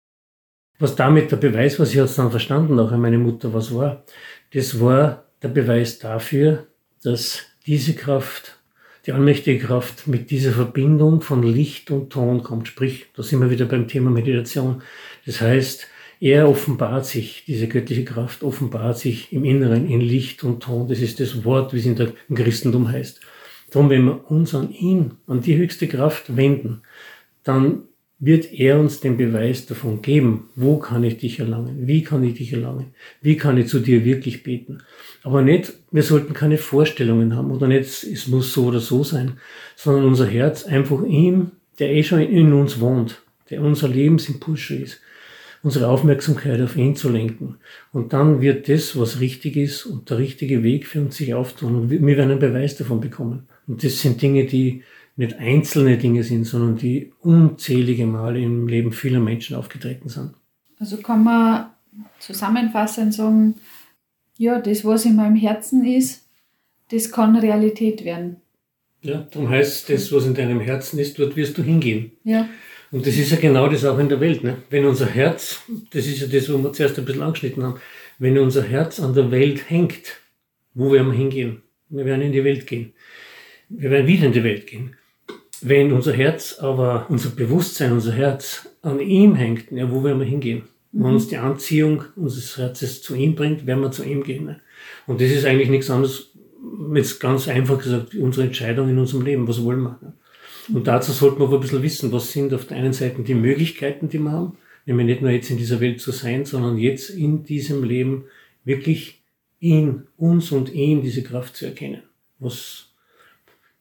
Was 0.78 0.96
damit 0.96 1.32
der 1.32 1.36
Beweis 1.36 1.78
war, 1.78 1.86
sie 1.86 2.00
hat 2.00 2.08
es 2.08 2.16
dann 2.16 2.30
verstanden, 2.30 2.78
auch 2.78 2.90
meine 2.92 3.18
Mutter, 3.18 3.54
was 3.54 3.74
war. 3.74 4.04
Das 4.52 4.80
war 4.80 5.24
der 5.42 5.48
Beweis 5.48 5.98
dafür, 5.98 6.66
dass 7.02 7.44
diese 7.66 7.94
Kraft, 7.94 8.58
die 9.06 9.12
allmächtige 9.12 9.58
Kraft 9.66 10.06
mit 10.06 10.30
dieser 10.30 10.52
Verbindung 10.52 11.22
von 11.22 11.42
Licht 11.42 11.90
und 11.90 12.10
Ton 12.10 12.42
kommt. 12.42 12.68
Sprich, 12.68 13.06
da 13.14 13.22
sind 13.22 13.40
wir 13.40 13.50
wieder 13.50 13.64
beim 13.64 13.88
Thema 13.88 14.10
Meditation. 14.10 14.82
Das 15.24 15.40
heißt, 15.40 15.86
er 16.20 16.48
offenbart 16.48 17.06
sich, 17.06 17.44
diese 17.46 17.66
göttliche 17.66 18.04
Kraft 18.04 18.42
offenbart 18.42 18.98
sich 18.98 19.32
im 19.32 19.44
Inneren 19.44 19.88
in 19.88 20.02
Licht 20.02 20.44
und 20.44 20.62
Ton. 20.62 20.86
Das 20.86 21.00
ist 21.00 21.18
das 21.18 21.44
Wort, 21.44 21.72
wie 21.72 21.78
es 21.78 21.86
in 21.86 21.96
der, 21.96 22.12
im 22.28 22.36
Christentum 22.36 22.88
heißt. 22.88 23.20
Darum, 23.70 23.88
wenn 23.88 24.04
wir 24.04 24.30
uns 24.30 24.54
an 24.54 24.70
ihn, 24.70 25.12
an 25.26 25.40
die 25.40 25.56
höchste 25.56 25.88
Kraft 25.88 26.36
wenden, 26.36 26.82
dann 27.42 27.84
wird 28.18 28.52
er 28.52 28.78
uns 28.78 29.00
den 29.00 29.16
Beweis 29.16 29.64
davon 29.64 30.02
geben, 30.02 30.50
wo 30.54 30.78
kann 30.78 31.04
ich 31.04 31.16
dich 31.16 31.38
erlangen, 31.38 31.86
wie 31.86 32.02
kann 32.02 32.22
ich 32.22 32.34
dich 32.34 32.52
erlangen, 32.52 32.92
wie 33.22 33.38
kann 33.38 33.56
ich 33.56 33.68
zu 33.68 33.80
dir 33.80 34.04
wirklich 34.04 34.42
beten. 34.42 34.82
Aber 35.22 35.40
nicht, 35.40 35.72
wir 35.90 36.02
sollten 36.02 36.34
keine 36.34 36.58
Vorstellungen 36.58 37.34
haben 37.34 37.50
oder 37.50 37.66
nicht, 37.66 38.04
es 38.04 38.26
muss 38.26 38.52
so 38.52 38.66
oder 38.66 38.80
so 38.80 39.04
sein, 39.04 39.38
sondern 39.74 40.04
unser 40.04 40.26
Herz 40.26 40.64
einfach 40.64 41.02
ihm, 41.02 41.52
der 41.78 41.94
eh 41.94 42.02
schon 42.02 42.20
in 42.20 42.52
uns 42.52 42.78
wohnt, 42.78 43.22
der 43.48 43.62
unser 43.62 43.88
Lebensimpuls 43.88 44.68
ist, 44.68 45.00
unsere 45.62 45.88
Aufmerksamkeit 45.88 46.60
auf 46.60 46.76
ihn 46.76 46.96
zu 46.96 47.08
lenken. 47.10 47.56
Und 47.92 48.12
dann 48.12 48.40
wird 48.40 48.68
das, 48.68 48.98
was 48.98 49.20
richtig 49.20 49.56
ist 49.56 49.84
und 49.84 50.08
der 50.10 50.18
richtige 50.18 50.62
Weg 50.62 50.86
für 50.86 51.00
uns 51.00 51.16
sich 51.16 51.34
auftun. 51.34 51.76
Und 51.76 51.90
wir 51.90 52.00
werden 52.00 52.30
einen 52.30 52.38
Beweis 52.38 52.76
davon 52.76 53.00
bekommen. 53.00 53.48
Und 53.66 53.84
das 53.84 54.00
sind 54.00 54.22
Dinge, 54.22 54.46
die 54.46 54.82
nicht 55.16 55.36
einzelne 55.38 55.98
Dinge 55.98 56.22
sind, 56.24 56.44
sondern 56.44 56.76
die 56.76 57.12
unzählige 57.20 58.06
Male 58.06 58.40
im 58.40 58.68
Leben 58.68 58.92
vieler 58.92 59.20
Menschen 59.20 59.56
aufgetreten 59.56 60.08
sind. 60.08 60.32
Also 60.78 60.96
kann 60.96 61.22
man 61.22 61.66
zusammenfassend 62.18 63.12
sagen, 63.12 63.56
ja, 64.38 64.58
das, 64.58 64.84
was 64.84 65.04
in 65.04 65.16
meinem 65.16 65.36
Herzen 65.36 65.84
ist, 65.84 66.26
das 66.90 67.12
kann 67.12 67.36
Realität 67.36 68.04
werden. 68.04 68.36
Ja, 69.02 69.26
darum 69.30 69.50
heißt 69.50 69.90
das, 69.90 70.10
was 70.12 70.26
in 70.26 70.34
deinem 70.34 70.60
Herzen 70.60 70.98
ist, 70.98 71.18
dort 71.18 71.36
wirst 71.36 71.58
du 71.58 71.62
hingehen. 71.62 72.12
Ja. 72.24 72.48
Und 72.92 73.06
das 73.06 73.16
ist 73.16 73.30
ja 73.30 73.38
genau 73.38 73.68
das 73.68 73.84
auch 73.84 73.98
in 73.98 74.08
der 74.08 74.20
Welt. 74.20 74.42
Ne? 74.42 74.58
Wenn 74.68 74.84
unser 74.84 75.06
Herz, 75.06 75.62
das 75.92 76.06
ist 76.06 76.20
ja 76.20 76.26
das, 76.26 76.52
wo 76.52 76.58
wir 76.58 76.72
zuerst 76.72 76.98
ein 76.98 77.04
bisschen 77.04 77.22
angeschnitten 77.22 77.62
haben, 77.62 77.80
wenn 78.18 78.38
unser 78.38 78.62
Herz 78.62 79.00
an 79.00 79.14
der 79.14 79.30
Welt 79.30 79.70
hängt, 79.70 80.16
wo 80.74 80.92
werden 80.92 81.08
wir 81.08 81.18
hingehen? 81.18 81.62
Wir 81.88 82.04
werden 82.04 82.22
in 82.22 82.32
die 82.32 82.44
Welt 82.44 82.66
gehen. 82.66 82.92
Wir 83.68 83.90
werden 83.90 84.06
wieder 84.06 84.26
in 84.26 84.32
die 84.32 84.44
Welt 84.44 84.66
gehen. 84.66 84.96
Wenn 85.62 85.92
unser 85.92 86.12
Herz, 86.12 86.58
aber 86.58 87.06
unser 87.08 87.30
Bewusstsein, 87.30 87.92
unser 87.92 88.12
Herz 88.12 88.68
an 88.82 89.00
ihm 89.00 89.34
hängt, 89.34 89.70
ja, 89.70 89.90
wo 89.90 90.02
werden 90.02 90.18
wir 90.18 90.26
hingehen? 90.26 90.64
Mhm. 90.92 91.04
Wenn 91.04 91.14
uns 91.14 91.28
die 91.28 91.36
Anziehung 91.36 92.04
unseres 92.16 92.56
Herzens 92.56 93.02
zu 93.02 93.14
ihm 93.14 93.34
bringt, 93.34 93.66
werden 93.66 93.82
wir 93.82 93.90
zu 93.90 94.04
ihm 94.04 94.22
gehen. 94.22 94.46
Ne? 94.46 94.60
Und 95.06 95.20
das 95.20 95.30
ist 95.30 95.44
eigentlich 95.44 95.68
nichts 95.68 95.90
anderes, 95.90 96.30
jetzt 96.94 97.20
ganz 97.20 97.46
einfach 97.48 97.78
gesagt, 97.78 98.14
unsere 98.14 98.46
Entscheidung 98.46 98.88
in 98.88 98.98
unserem 98.98 99.24
Leben. 99.24 99.46
Was 99.46 99.62
wollen 99.62 99.82
wir? 99.82 99.98
Ne? 100.00 100.12
Und 100.72 100.86
dazu 100.86 101.12
sollten 101.12 101.38
wir 101.38 101.46
aber 101.46 101.56
ein 101.56 101.60
bisschen 101.60 101.82
wissen, 101.82 102.12
was 102.12 102.32
sind 102.32 102.52
auf 102.54 102.66
der 102.66 102.76
einen 102.76 102.92
Seite 102.92 103.22
die 103.22 103.34
Möglichkeiten, 103.34 104.08
die 104.08 104.18
wir 104.18 104.32
haben, 104.32 104.56
nämlich 104.86 105.06
nicht 105.06 105.22
nur 105.22 105.30
jetzt 105.30 105.50
in 105.50 105.56
dieser 105.56 105.80
Welt 105.80 106.00
zu 106.00 106.12
sein, 106.12 106.44
sondern 106.44 106.78
jetzt 106.78 107.10
in 107.10 107.44
diesem 107.44 107.84
Leben 107.84 108.24
wirklich 108.64 109.22
ihn, 109.58 110.06
uns 110.16 110.52
und 110.52 110.72
ihn 110.72 111.02
diese 111.02 111.22
Kraft 111.22 111.56
zu 111.56 111.66
erkennen, 111.66 112.02
was 112.38 112.90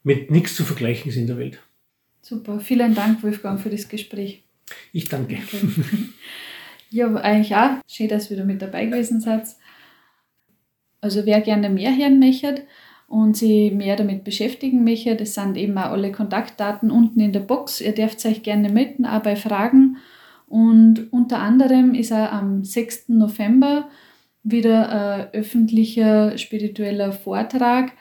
mit 0.03 0.31
nichts 0.31 0.55
zu 0.55 0.63
vergleichen 0.63 1.09
ist 1.09 1.17
in 1.17 1.27
der 1.27 1.37
Welt. 1.37 1.59
Super, 2.21 2.59
vielen 2.59 2.95
Dank, 2.95 3.23
Wolfgang, 3.23 3.59
für 3.59 3.69
das 3.69 3.87
Gespräch. 3.87 4.43
Ich 4.93 5.09
danke. 5.09 5.37
danke. 5.51 5.83
Ja, 6.91 7.13
eigentlich 7.17 7.55
auch. 7.55 7.77
Schön, 7.87 8.07
dass 8.07 8.31
ihr 8.31 8.37
wieder 8.37 8.45
mit 8.45 8.63
dabei 8.63 8.85
gewesen 8.85 9.21
seid. 9.21 9.43
Also 11.01 11.23
wer 11.27 11.39
gerne 11.41 11.69
mehr 11.69 11.95
hören 11.95 12.17
möchte 12.17 12.63
und 13.09 13.35
sich 13.35 13.73
mehr 13.73 13.95
damit 13.95 14.23
beschäftigen 14.23 14.83
möchte, 14.83 15.15
das 15.15 15.33
sind 15.33 15.57
eben 15.57 15.77
auch 15.77 15.91
alle 15.91 16.11
Kontaktdaten 16.11 16.91
unten 16.91 17.19
in 17.19 17.33
der 17.33 17.39
Box. 17.41 17.81
Ihr 17.81 17.93
dürft 17.93 18.23
euch 18.25 18.43
gerne 18.43 18.69
melden, 18.69 19.05
auch 19.05 19.23
bei 19.23 19.35
Fragen. 19.35 19.97
Und 20.47 21.11
unter 21.11 21.39
anderem 21.39 21.95
ist 21.95 22.11
auch 22.13 22.31
am 22.31 22.63
6. 22.63 23.09
November 23.09 23.89
wieder 24.43 24.89
ein 24.89 25.33
öffentlicher 25.33 26.37
spiritueller 26.37 27.11
Vortrag 27.11 27.93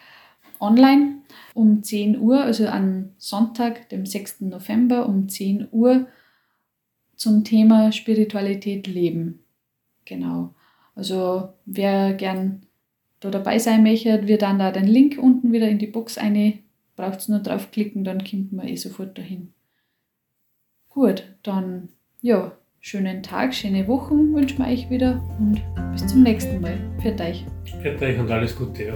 online 0.61 1.17
um 1.55 1.83
10 1.83 2.21
Uhr, 2.21 2.43
also 2.43 2.67
am 2.67 3.11
Sonntag, 3.17 3.89
dem 3.89 4.05
6. 4.05 4.43
November 4.43 5.09
um 5.09 5.29
10 5.29 5.69
Uhr 5.73 6.07
zum 7.17 7.45
Thema 7.45 7.93
Spiritualität 7.93 8.87
leben. 8.87 9.41
Genau. 10.05 10.55
Also 10.95 11.51
wer 11.65 12.13
gern 12.13 12.63
da 13.21 13.31
dabei 13.31 13.59
sein 13.59 13.83
möchte, 13.83 14.27
wir 14.27 14.39
dann 14.39 14.59
da 14.59 14.71
den 14.71 14.87
Link 14.87 15.19
unten 15.21 15.53
wieder 15.53 15.69
in 15.69 15.79
die 15.79 15.87
Box 15.87 16.19
eine. 16.19 16.59
Braucht 16.97 17.21
es 17.21 17.29
nur 17.29 17.39
draufklicken, 17.39 18.05
dann 18.05 18.25
kommt 18.25 18.53
man 18.53 18.67
eh 18.67 18.77
sofort 18.77 19.17
dahin. 19.17 19.53
Gut, 20.89 21.25
dann 21.43 21.91
ja, 22.21 22.53
schönen 22.81 23.23
Tag, 23.23 23.55
schöne 23.55 23.87
Wochen 23.87 24.35
wünschen 24.35 24.59
wir 24.59 24.67
euch 24.67 24.91
wieder 24.91 25.23
und 25.39 25.63
bis 25.93 26.07
zum 26.07 26.23
nächsten 26.23 26.61
Mal. 26.61 26.79
Für 27.01 27.13
euch. 27.23 27.45
Für 27.83 28.01
euch 28.01 28.19
und 28.19 28.31
alles 28.31 28.57
Gute, 28.57 28.85
ja. 28.85 28.95